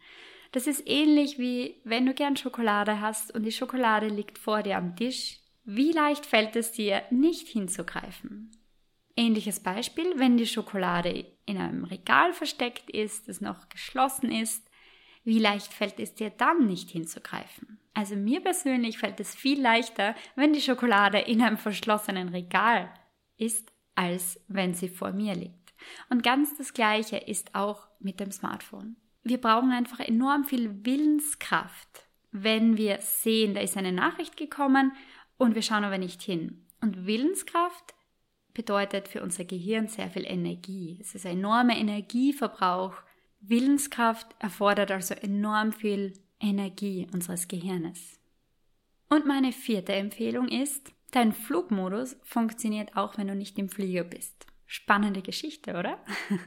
Das 0.53 0.66
ist 0.66 0.83
ähnlich 0.87 1.38
wie 1.38 1.81
wenn 1.85 2.07
du 2.07 2.14
gern 2.14 2.37
Schokolade 2.37 3.01
hast 3.01 3.35
und 3.35 3.44
die 3.44 3.53
Schokolade 3.53 4.09
liegt 4.09 4.38
vor 4.38 4.62
dir 4.62 4.77
am 4.77 4.96
Tisch 4.96 5.40
wie 5.64 5.92
leicht 5.92 6.27
fällt 6.27 6.57
es 6.57 6.73
dir, 6.73 7.03
nicht 7.11 7.49
hinzugreifen? 7.49 8.51
Ähnliches 9.16 9.61
Beispiel, 9.61 10.18
wenn 10.18 10.37
die 10.37 10.46
Schokolade 10.46 11.27
in 11.44 11.59
einem 11.59 11.85
Regal 11.85 12.33
versteckt 12.33 12.90
ist, 12.90 13.29
es 13.29 13.40
noch 13.40 13.68
geschlossen 13.68 14.33
ist, 14.33 14.68
wie 15.25 15.39
leicht 15.39 15.73
fällt 15.73 16.01
es 16.01 16.15
dir 16.15 16.31
dann 16.31 16.67
nicht 16.67 16.91
hinzugreifen? 16.91 17.79
Also 17.95 18.17
mir 18.17 18.41
persönlich 18.41 18.99
fällt 18.99 19.21
es 19.21 19.35
viel 19.35 19.61
leichter, 19.61 20.15
wenn 20.37 20.53
die 20.53 20.61
Schokolade 20.61 21.19
in 21.19 21.43
einem 21.43 21.59
verschlossenen 21.59 22.29
Regal 22.29 22.93
ist, 23.37 23.73
als 23.95 24.41
wenn 24.49 24.75
sie 24.75 24.89
vor 24.89 25.13
mir 25.13 25.35
liegt. 25.35 25.75
Und 26.09 26.23
ganz 26.23 26.57
das 26.57 26.73
Gleiche 26.73 27.17
ist 27.17 27.55
auch 27.55 27.89
mit 27.99 28.21
dem 28.21 28.31
Smartphone. 28.33 28.97
Wir 29.23 29.39
brauchen 29.39 29.73
einfach 29.73 30.01
enorm 30.01 30.45
viel 30.45 30.85
Willenskraft, 30.85 32.07
wenn 32.33 32.77
wir 32.77 33.01
sehen, 33.01 33.55
da 33.55 33.61
ist 33.61 33.77
eine 33.77 33.93
Nachricht 33.93 34.37
gekommen 34.37 34.93
und 35.37 35.55
wir 35.55 35.63
schauen 35.63 35.85
aber 35.85 35.99
nicht 35.99 36.23
hin. 36.23 36.65
Und 36.81 37.07
Willenskraft 37.07 37.95
bedeutet 38.55 39.09
für 39.09 39.23
unser 39.23 39.45
Gehirn 39.45 39.89
sehr 39.89 40.11
viel 40.11 40.27
Energie. 40.27 40.99
Es 41.01 41.15
ist 41.15 41.27
ein 41.27 41.39
enormer 41.39 41.77
Energieverbrauch. 41.77 42.95
Willenskraft 43.40 44.35
erfordert 44.38 44.90
also 44.90 45.14
enorm 45.14 45.72
viel 45.72 46.12
Energie 46.38 47.09
unseres 47.12 47.48
Gehirnes. 47.48 48.18
Und 49.09 49.26
meine 49.26 49.53
vierte 49.53 49.92
Empfehlung 49.92 50.48
ist, 50.48 50.92
dein 51.11 51.33
Flugmodus 51.33 52.16
funktioniert 52.22 52.96
auch, 52.96 53.18
wenn 53.18 53.26
du 53.26 53.35
nicht 53.35 53.59
im 53.59 53.68
Flieger 53.68 54.05
bist. 54.05 54.46
Spannende 54.66 55.22
Geschichte, 55.22 55.76
oder? 55.76 55.98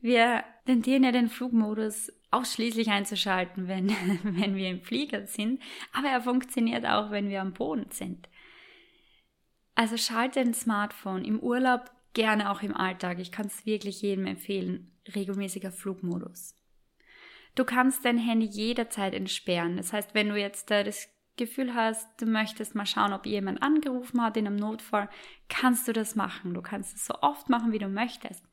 Wir 0.00 0.44
tendieren 0.66 1.04
ja 1.04 1.12
den 1.12 1.28
Flugmodus 1.28 2.12
ausschließlich 2.30 2.90
einzuschalten, 2.90 3.68
wenn, 3.68 3.88
wenn 4.22 4.56
wir 4.56 4.68
im 4.68 4.82
Flieger 4.82 5.26
sind, 5.26 5.62
aber 5.92 6.08
er 6.08 6.20
funktioniert 6.20 6.84
auch, 6.84 7.10
wenn 7.10 7.28
wir 7.28 7.40
am 7.40 7.54
Boden 7.54 7.86
sind. 7.90 8.28
Also 9.74 9.96
schalte 9.96 10.40
ein 10.40 10.52
Smartphone 10.52 11.24
im 11.24 11.40
Urlaub, 11.40 11.90
gerne 12.12 12.50
auch 12.50 12.62
im 12.62 12.76
Alltag. 12.76 13.18
Ich 13.18 13.32
kann 13.32 13.46
es 13.46 13.64
wirklich 13.66 14.02
jedem 14.02 14.26
empfehlen. 14.26 14.93
Regelmäßiger 15.14 15.72
Flugmodus. 15.72 16.54
Du 17.54 17.64
kannst 17.64 18.04
dein 18.04 18.18
Handy 18.18 18.46
jederzeit 18.46 19.14
entsperren. 19.14 19.76
Das 19.76 19.92
heißt, 19.92 20.14
wenn 20.14 20.28
du 20.28 20.36
jetzt 20.36 20.70
äh, 20.70 20.84
das 20.84 21.08
Gefühl 21.36 21.74
hast, 21.74 22.08
du 22.20 22.26
möchtest 22.26 22.74
mal 22.74 22.86
schauen, 22.86 23.12
ob 23.12 23.26
jemand 23.26 23.62
angerufen 23.62 24.22
hat 24.22 24.36
in 24.36 24.46
einem 24.46 24.56
Notfall, 24.56 25.08
kannst 25.48 25.86
du 25.88 25.92
das 25.92 26.14
machen. 26.14 26.54
Du 26.54 26.62
kannst 26.62 26.94
es 26.94 27.06
so 27.06 27.14
oft 27.22 27.48
machen, 27.48 27.72
wie 27.72 27.78
du 27.78 27.88
möchtest. 27.88 28.44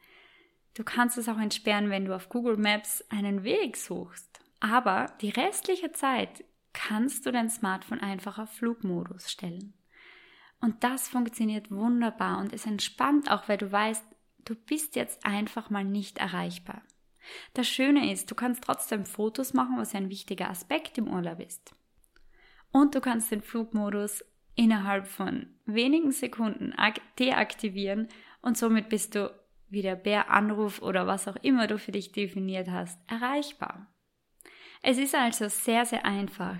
Du 0.73 0.83
kannst 0.83 1.17
es 1.17 1.27
auch 1.27 1.39
entsperren, 1.39 1.89
wenn 1.89 2.05
du 2.05 2.15
auf 2.15 2.29
Google 2.29 2.57
Maps 2.57 3.03
einen 3.09 3.43
Weg 3.43 3.77
suchst. 3.77 4.39
Aber 4.59 5.07
die 5.21 5.29
restliche 5.29 5.91
Zeit 5.91 6.43
kannst 6.73 7.25
du 7.25 7.31
dein 7.31 7.49
Smartphone 7.49 7.99
einfach 7.99 8.39
auf 8.39 8.51
Flugmodus 8.51 9.29
stellen. 9.29 9.73
Und 10.59 10.83
das 10.83 11.09
funktioniert 11.09 11.71
wunderbar 11.71 12.37
und 12.37 12.53
es 12.53 12.65
entspannt 12.65 13.29
auch, 13.31 13.49
weil 13.49 13.57
du 13.57 13.71
weißt, 13.71 14.05
du 14.45 14.55
bist 14.55 14.95
jetzt 14.95 15.25
einfach 15.25 15.69
mal 15.69 15.83
nicht 15.83 16.17
erreichbar. 16.17 16.81
Das 17.53 17.67
Schöne 17.67 18.11
ist, 18.11 18.31
du 18.31 18.35
kannst 18.35 18.63
trotzdem 18.63 19.05
Fotos 19.05 19.53
machen, 19.53 19.77
was 19.77 19.95
ein 19.95 20.09
wichtiger 20.09 20.49
Aspekt 20.49 20.97
im 20.97 21.07
Urlaub 21.07 21.39
ist. 21.39 21.73
Und 22.71 22.95
du 22.95 23.01
kannst 23.01 23.31
den 23.31 23.41
Flugmodus 23.41 24.23
innerhalb 24.55 25.07
von 25.07 25.47
wenigen 25.65 26.11
Sekunden 26.11 26.73
deaktivieren 27.19 28.07
und 28.41 28.57
somit 28.57 28.89
bist 28.89 29.15
du 29.15 29.33
wie 29.69 29.81
der 29.81 29.95
Bär-Anruf 29.95 30.81
oder 30.81 31.07
was 31.07 31.27
auch 31.27 31.37
immer 31.37 31.67
du 31.67 31.77
für 31.77 31.93
dich 31.93 32.11
definiert 32.11 32.69
hast, 32.69 32.99
erreichbar. 33.09 33.87
Es 34.81 34.97
ist 34.97 35.15
also 35.15 35.47
sehr, 35.47 35.85
sehr 35.85 36.05
einfach. 36.05 36.57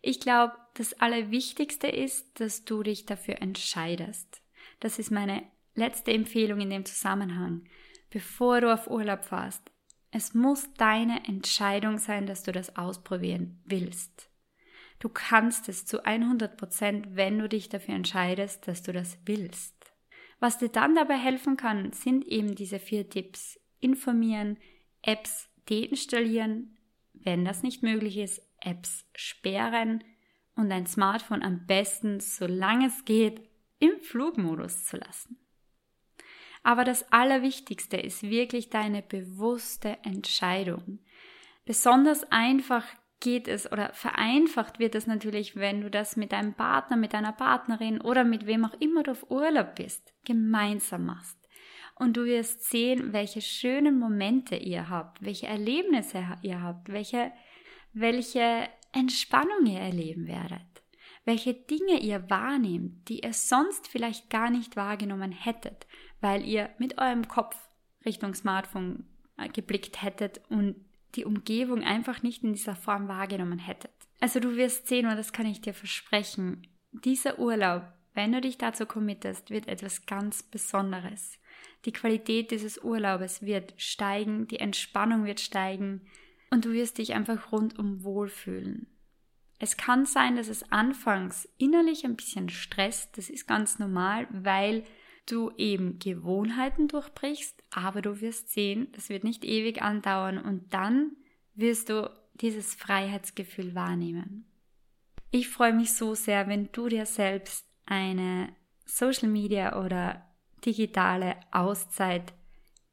Ich 0.00 0.20
glaube, 0.20 0.54
das 0.74 0.94
Allerwichtigste 0.94 1.88
ist, 1.88 2.40
dass 2.40 2.64
du 2.64 2.82
dich 2.82 3.06
dafür 3.06 3.42
entscheidest. 3.42 4.42
Das 4.80 4.98
ist 4.98 5.10
meine 5.10 5.42
letzte 5.76 6.12
Empfehlung 6.12 6.60
in 6.60 6.70
dem 6.70 6.84
Zusammenhang. 6.84 7.64
Bevor 8.10 8.60
du 8.60 8.72
auf 8.72 8.88
Urlaub 8.88 9.24
fährst, 9.24 9.70
es 10.10 10.34
muss 10.34 10.72
deine 10.74 11.26
Entscheidung 11.26 11.98
sein, 11.98 12.26
dass 12.26 12.42
du 12.42 12.52
das 12.52 12.76
ausprobieren 12.76 13.60
willst. 13.64 14.30
Du 14.98 15.10
kannst 15.10 15.68
es 15.68 15.84
zu 15.84 16.04
100 16.04 16.56
Prozent, 16.56 17.16
wenn 17.16 17.38
du 17.38 17.48
dich 17.48 17.68
dafür 17.68 17.94
entscheidest, 17.94 18.66
dass 18.66 18.82
du 18.82 18.92
das 18.92 19.18
willst. 19.26 19.74
Was 20.40 20.58
dir 20.58 20.68
dann 20.68 20.94
dabei 20.94 21.16
helfen 21.16 21.56
kann, 21.56 21.92
sind 21.92 22.26
eben 22.26 22.54
diese 22.54 22.78
vier 22.78 23.08
Tipps. 23.08 23.60
Informieren, 23.78 24.58
Apps 25.02 25.48
deinstallieren, 25.68 26.78
wenn 27.12 27.44
das 27.44 27.62
nicht 27.62 27.82
möglich 27.82 28.16
ist, 28.16 28.40
Apps 28.60 29.04
sperren 29.14 30.02
und 30.54 30.70
dein 30.70 30.86
Smartphone 30.86 31.42
am 31.42 31.66
besten, 31.66 32.20
solange 32.20 32.86
es 32.86 33.04
geht, 33.04 33.42
im 33.78 34.00
Flugmodus 34.00 34.86
zu 34.86 34.96
lassen. 34.96 35.38
Aber 36.66 36.82
das 36.82 37.12
Allerwichtigste 37.12 37.96
ist 37.96 38.24
wirklich 38.24 38.70
deine 38.70 39.00
bewusste 39.00 39.98
Entscheidung. 40.02 40.98
Besonders 41.64 42.24
einfach 42.32 42.84
geht 43.20 43.46
es 43.46 43.70
oder 43.70 43.92
vereinfacht 43.92 44.80
wird 44.80 44.96
es 44.96 45.06
natürlich, 45.06 45.54
wenn 45.54 45.82
du 45.82 45.90
das 45.92 46.16
mit 46.16 46.32
deinem 46.32 46.54
Partner, 46.54 46.96
mit 46.96 47.12
deiner 47.12 47.30
Partnerin 47.30 48.00
oder 48.00 48.24
mit 48.24 48.46
wem 48.46 48.64
auch 48.64 48.74
immer 48.80 49.04
du 49.04 49.12
auf 49.12 49.30
Urlaub 49.30 49.76
bist, 49.76 50.12
gemeinsam 50.24 51.06
machst. 51.06 51.38
Und 51.94 52.16
du 52.16 52.24
wirst 52.24 52.64
sehen, 52.64 53.12
welche 53.12 53.42
schönen 53.42 54.00
Momente 54.00 54.56
ihr 54.56 54.88
habt, 54.88 55.24
welche 55.24 55.46
Erlebnisse 55.46 56.26
ihr 56.42 56.62
habt, 56.62 56.88
welche, 56.88 57.30
welche 57.92 58.68
Entspannung 58.90 59.66
ihr 59.66 59.78
erleben 59.78 60.26
werdet, 60.26 60.82
welche 61.24 61.54
Dinge 61.54 62.00
ihr 62.00 62.28
wahrnehmt, 62.28 63.08
die 63.08 63.20
ihr 63.20 63.34
sonst 63.34 63.86
vielleicht 63.86 64.30
gar 64.30 64.50
nicht 64.50 64.74
wahrgenommen 64.74 65.30
hättet, 65.30 65.86
weil 66.20 66.44
ihr 66.44 66.70
mit 66.78 66.98
eurem 66.98 67.28
Kopf 67.28 67.56
Richtung 68.04 68.34
Smartphone 68.34 69.04
äh, 69.36 69.48
geblickt 69.48 70.02
hättet 70.02 70.40
und 70.48 70.76
die 71.14 71.24
Umgebung 71.24 71.82
einfach 71.82 72.22
nicht 72.22 72.44
in 72.44 72.52
dieser 72.52 72.76
Form 72.76 73.08
wahrgenommen 73.08 73.58
hättet. 73.58 73.92
Also 74.20 74.40
du 74.40 74.56
wirst 74.56 74.88
sehen, 74.88 75.06
und 75.06 75.16
das 75.16 75.32
kann 75.32 75.46
ich 75.46 75.60
dir 75.60 75.74
versprechen, 75.74 76.66
dieser 76.92 77.38
Urlaub, 77.38 77.84
wenn 78.14 78.32
du 78.32 78.40
dich 78.40 78.56
dazu 78.56 78.86
committest, 78.86 79.50
wird 79.50 79.68
etwas 79.68 80.06
ganz 80.06 80.42
Besonderes. 80.42 81.38
Die 81.84 81.92
Qualität 81.92 82.50
dieses 82.50 82.82
Urlaubes 82.82 83.42
wird 83.42 83.74
steigen, 83.76 84.46
die 84.48 84.58
Entspannung 84.58 85.24
wird 85.24 85.40
steigen 85.40 86.06
und 86.50 86.64
du 86.64 86.72
wirst 86.72 86.98
dich 86.98 87.14
einfach 87.14 87.52
rundum 87.52 88.02
wohlfühlen. 88.02 88.86
Es 89.58 89.76
kann 89.76 90.04
sein, 90.04 90.36
dass 90.36 90.48
es 90.48 90.70
anfangs 90.70 91.48
innerlich 91.58 92.04
ein 92.04 92.16
bisschen 92.16 92.48
stresst, 92.48 93.16
das 93.16 93.30
ist 93.30 93.46
ganz 93.46 93.78
normal, 93.78 94.26
weil 94.30 94.84
du 95.26 95.50
eben 95.56 95.98
Gewohnheiten 95.98 96.88
durchbrichst, 96.88 97.62
aber 97.70 98.02
du 98.02 98.20
wirst 98.20 98.50
sehen, 98.50 98.88
das 98.92 99.08
wird 99.08 99.24
nicht 99.24 99.44
ewig 99.44 99.82
andauern 99.82 100.38
und 100.38 100.72
dann 100.72 101.12
wirst 101.54 101.88
du 101.88 102.10
dieses 102.34 102.74
Freiheitsgefühl 102.74 103.74
wahrnehmen. 103.74 104.46
Ich 105.30 105.48
freue 105.48 105.72
mich 105.72 105.94
so 105.94 106.14
sehr, 106.14 106.48
wenn 106.48 106.70
du 106.72 106.88
dir 106.88 107.06
selbst 107.06 107.66
eine 107.86 108.54
Social 108.84 109.28
Media 109.28 109.84
oder 109.84 110.26
digitale 110.64 111.36
Auszeit 111.50 112.32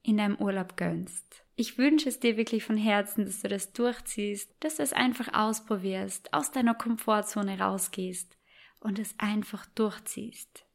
in 0.02 0.18
deinem 0.18 0.38
Urlaub 0.38 0.76
gönnst. 0.76 1.44
Ich 1.56 1.78
wünsche 1.78 2.10
es 2.10 2.20
dir 2.20 2.36
wirklich 2.36 2.64
von 2.64 2.78
Herzen, 2.78 3.26
dass 3.26 3.42
du 3.42 3.48
das 3.48 3.74
durchziehst, 3.74 4.56
dass 4.60 4.78
du 4.78 4.84
es 4.84 4.92
einfach 4.92 5.34
ausprobierst, 5.34 6.34
aus 6.34 6.52
deiner 6.52 6.74
Komfortzone 6.74 7.60
rausgehst 7.60 8.36
und 8.80 9.00
es 9.00 9.14
einfach 9.20 9.66
durchziehst. 9.68 10.66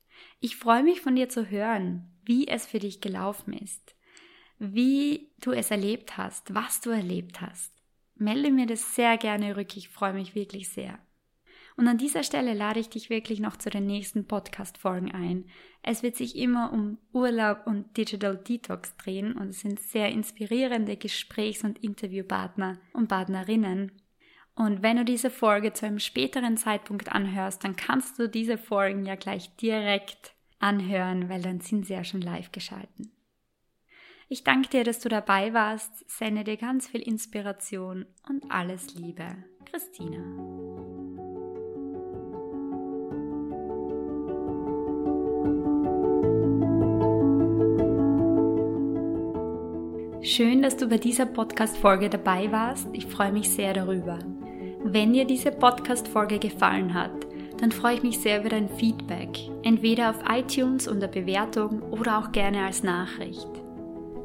Ich 0.41 0.57
freue 0.57 0.83
mich 0.83 1.01
von 1.01 1.17
dir 1.17 1.29
zu 1.29 1.51
hören, 1.51 2.11
wie 2.25 2.47
es 2.49 2.67
für 2.67 2.79
dich 2.79 3.01
gelaufen 3.01 3.53
ist, 3.53 3.95
wie 4.59 5.31
du 5.41 5.53
es 5.53 5.71
erlebt 5.71 6.17
hast, 6.17 6.55
was 6.55 6.81
du 6.81 6.91
erlebt 6.91 7.41
hast. 7.41 7.73
Melde 8.15 8.51
mir 8.51 8.67
das 8.67 8.95
sehr 8.95 9.17
gerne 9.17 9.57
rück, 9.57 9.77
ich 9.77 9.89
freue 9.89 10.13
mich 10.13 10.35
wirklich 10.35 10.69
sehr. 10.69 10.99
Und 11.79 11.87
an 11.87 11.97
dieser 11.97 12.25
Stelle 12.25 12.55
lade 12.55 12.81
ich 12.81 12.89
dich 12.89 13.09
wirklich 13.09 13.39
noch 13.39 13.57
zu 13.57 13.71
den 13.71 13.87
nächsten 13.87 14.27
Podcast-Folgen 14.27 15.13
ein. 15.13 15.45
Es 15.85 16.03
wird 16.03 16.17
sich 16.17 16.35
immer 16.35 16.73
um 16.73 16.99
Urlaub 17.13 17.69
und 17.69 17.97
Digital 17.97 18.37
Detox 18.37 18.97
drehen 18.97 19.35
und 19.37 19.51
es 19.51 19.61
sind 19.61 19.79
sehr 19.79 20.11
inspirierende 20.11 20.97
Gesprächs- 20.97 21.63
und 21.63 21.79
Interviewpartner 21.79 22.79
und 22.93 23.07
Partnerinnen. 23.07 23.93
Und 24.59 24.83
wenn 24.83 24.97
du 24.97 25.05
diese 25.05 25.31
Folge 25.31 25.73
zu 25.73 25.87
einem 25.87 26.01
späteren 26.01 26.57
Zeitpunkt 26.57 27.13
anhörst, 27.13 27.63
dann 27.63 27.77
kannst 27.77 28.19
du 28.19 28.29
diese 28.29 28.59
Folgen 28.59 29.07
ja 29.07 29.15
gleich 29.15 29.55
direkt 29.55 30.35
anhören, 30.59 31.29
weil 31.29 31.41
dann 31.41 31.61
sind 31.61 31.87
sie 31.87 31.93
ja 31.93 32.03
schon 32.03 32.21
live 32.21 32.51
geschalten. 32.51 33.13
Ich 34.29 34.43
danke 34.43 34.69
dir, 34.69 34.83
dass 34.83 34.99
du 34.99 35.09
dabei 35.09 35.55
warst, 35.55 36.11
sende 36.11 36.43
dir 36.43 36.57
ganz 36.57 36.89
viel 36.89 37.03
Inspiration 37.03 38.05
und 38.29 38.51
alles 38.51 38.97
Liebe. 38.97 39.45
Christina. 39.65 40.19
Schön, 50.21 50.63
dass 50.63 50.77
du 50.77 50.89
bei 50.89 50.99
dieser 50.99 51.27
Podcast-Folge 51.27 52.11
dabei 52.11 52.51
warst. 52.51 52.89
Ich 52.93 53.07
freue 53.07 53.33
mich 53.33 53.49
sehr 53.51 53.73
darüber. 53.73 54.19
Wenn 54.85 55.13
dir 55.13 55.25
diese 55.25 55.51
Podcast-Folge 55.51 56.39
gefallen 56.39 56.95
hat, 56.95 57.11
dann 57.61 57.73
freue 57.73 57.95
ich 57.95 58.03
mich 58.05 58.21
sehr 58.21 58.41
über 58.41 58.49
dein 58.49 58.69
Feedback, 58.69 59.29
entweder 59.65 60.11
auf 60.11 60.23
iTunes 60.31 60.87
unter 60.87 61.09
Bewertung 61.09 61.83
oder 61.91 62.19
auch 62.19 62.31
gerne 62.31 62.65
als 62.65 62.85
Nachricht. 62.85 63.49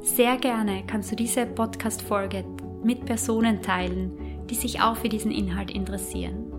Sehr 0.01 0.37
gerne 0.37 0.83
kannst 0.85 1.11
du 1.11 1.15
diese 1.15 1.47
Podcast-Folge 1.47 2.45
mit 2.83 3.03
Personen 3.05 3.63
teilen, 3.63 4.11
die 4.49 4.55
sich 4.55 4.79
auch 4.79 4.97
für 4.97 5.09
diesen 5.09 5.31
Inhalt 5.31 5.71
interessieren. 5.71 6.53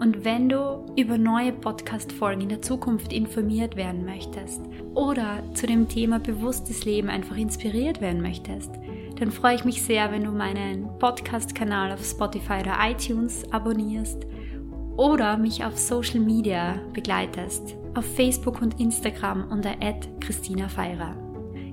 Und 0.00 0.24
wenn 0.24 0.48
du 0.48 0.84
über 0.96 1.16
neue 1.16 1.52
Podcast-Folgen 1.52 2.42
in 2.42 2.48
der 2.48 2.62
Zukunft 2.62 3.12
informiert 3.12 3.76
werden 3.76 4.04
möchtest 4.04 4.60
oder 4.94 5.44
zu 5.54 5.68
dem 5.68 5.88
Thema 5.88 6.18
bewusstes 6.18 6.84
Leben 6.84 7.08
einfach 7.08 7.36
inspiriert 7.36 8.00
werden 8.00 8.20
möchtest, 8.20 8.72
dann 9.16 9.30
freue 9.30 9.54
ich 9.54 9.64
mich 9.64 9.82
sehr, 9.82 10.10
wenn 10.10 10.24
du 10.24 10.30
meinen 10.30 10.88
Podcast-Kanal 10.98 11.92
auf 11.92 12.04
Spotify 12.04 12.60
oder 12.60 12.76
iTunes 12.82 13.44
abonnierst 13.52 14.26
oder 14.96 15.36
mich 15.36 15.64
auf 15.64 15.78
Social 15.78 16.20
Media 16.20 16.80
begleitest, 16.92 17.76
auf 17.94 18.04
Facebook 18.16 18.60
und 18.60 18.80
Instagram 18.80 19.50
unter 19.50 19.74
Christina 20.20 20.68
Feirer. 20.68 21.16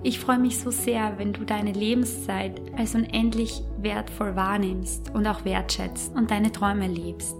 Ich 0.04 0.20
freue 0.20 0.40
mich 0.40 0.58
so 0.58 0.72
sehr, 0.72 1.18
wenn 1.18 1.32
du 1.32 1.44
deine 1.44 1.74
Lebenszeit 1.74 2.60
als 2.76 2.96
unendlich 2.96 3.62
wertvoll 3.78 4.36
wahrnimmst 4.36 5.14
und 5.14 5.28
auch 5.28 5.46
wertschätzt 5.46 6.16
und 6.16 6.32
deine 6.32 6.52
Träume 6.52 6.88
lebst. 6.88 7.38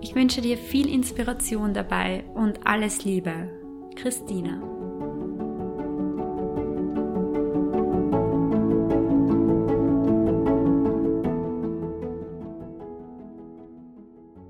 Ich 0.00 0.14
wünsche 0.14 0.40
dir 0.40 0.56
viel 0.56 0.88
Inspiration 0.88 1.74
dabei 1.74 2.24
und 2.34 2.66
alles 2.66 3.04
Liebe. 3.04 3.50
Christina. 3.96 4.73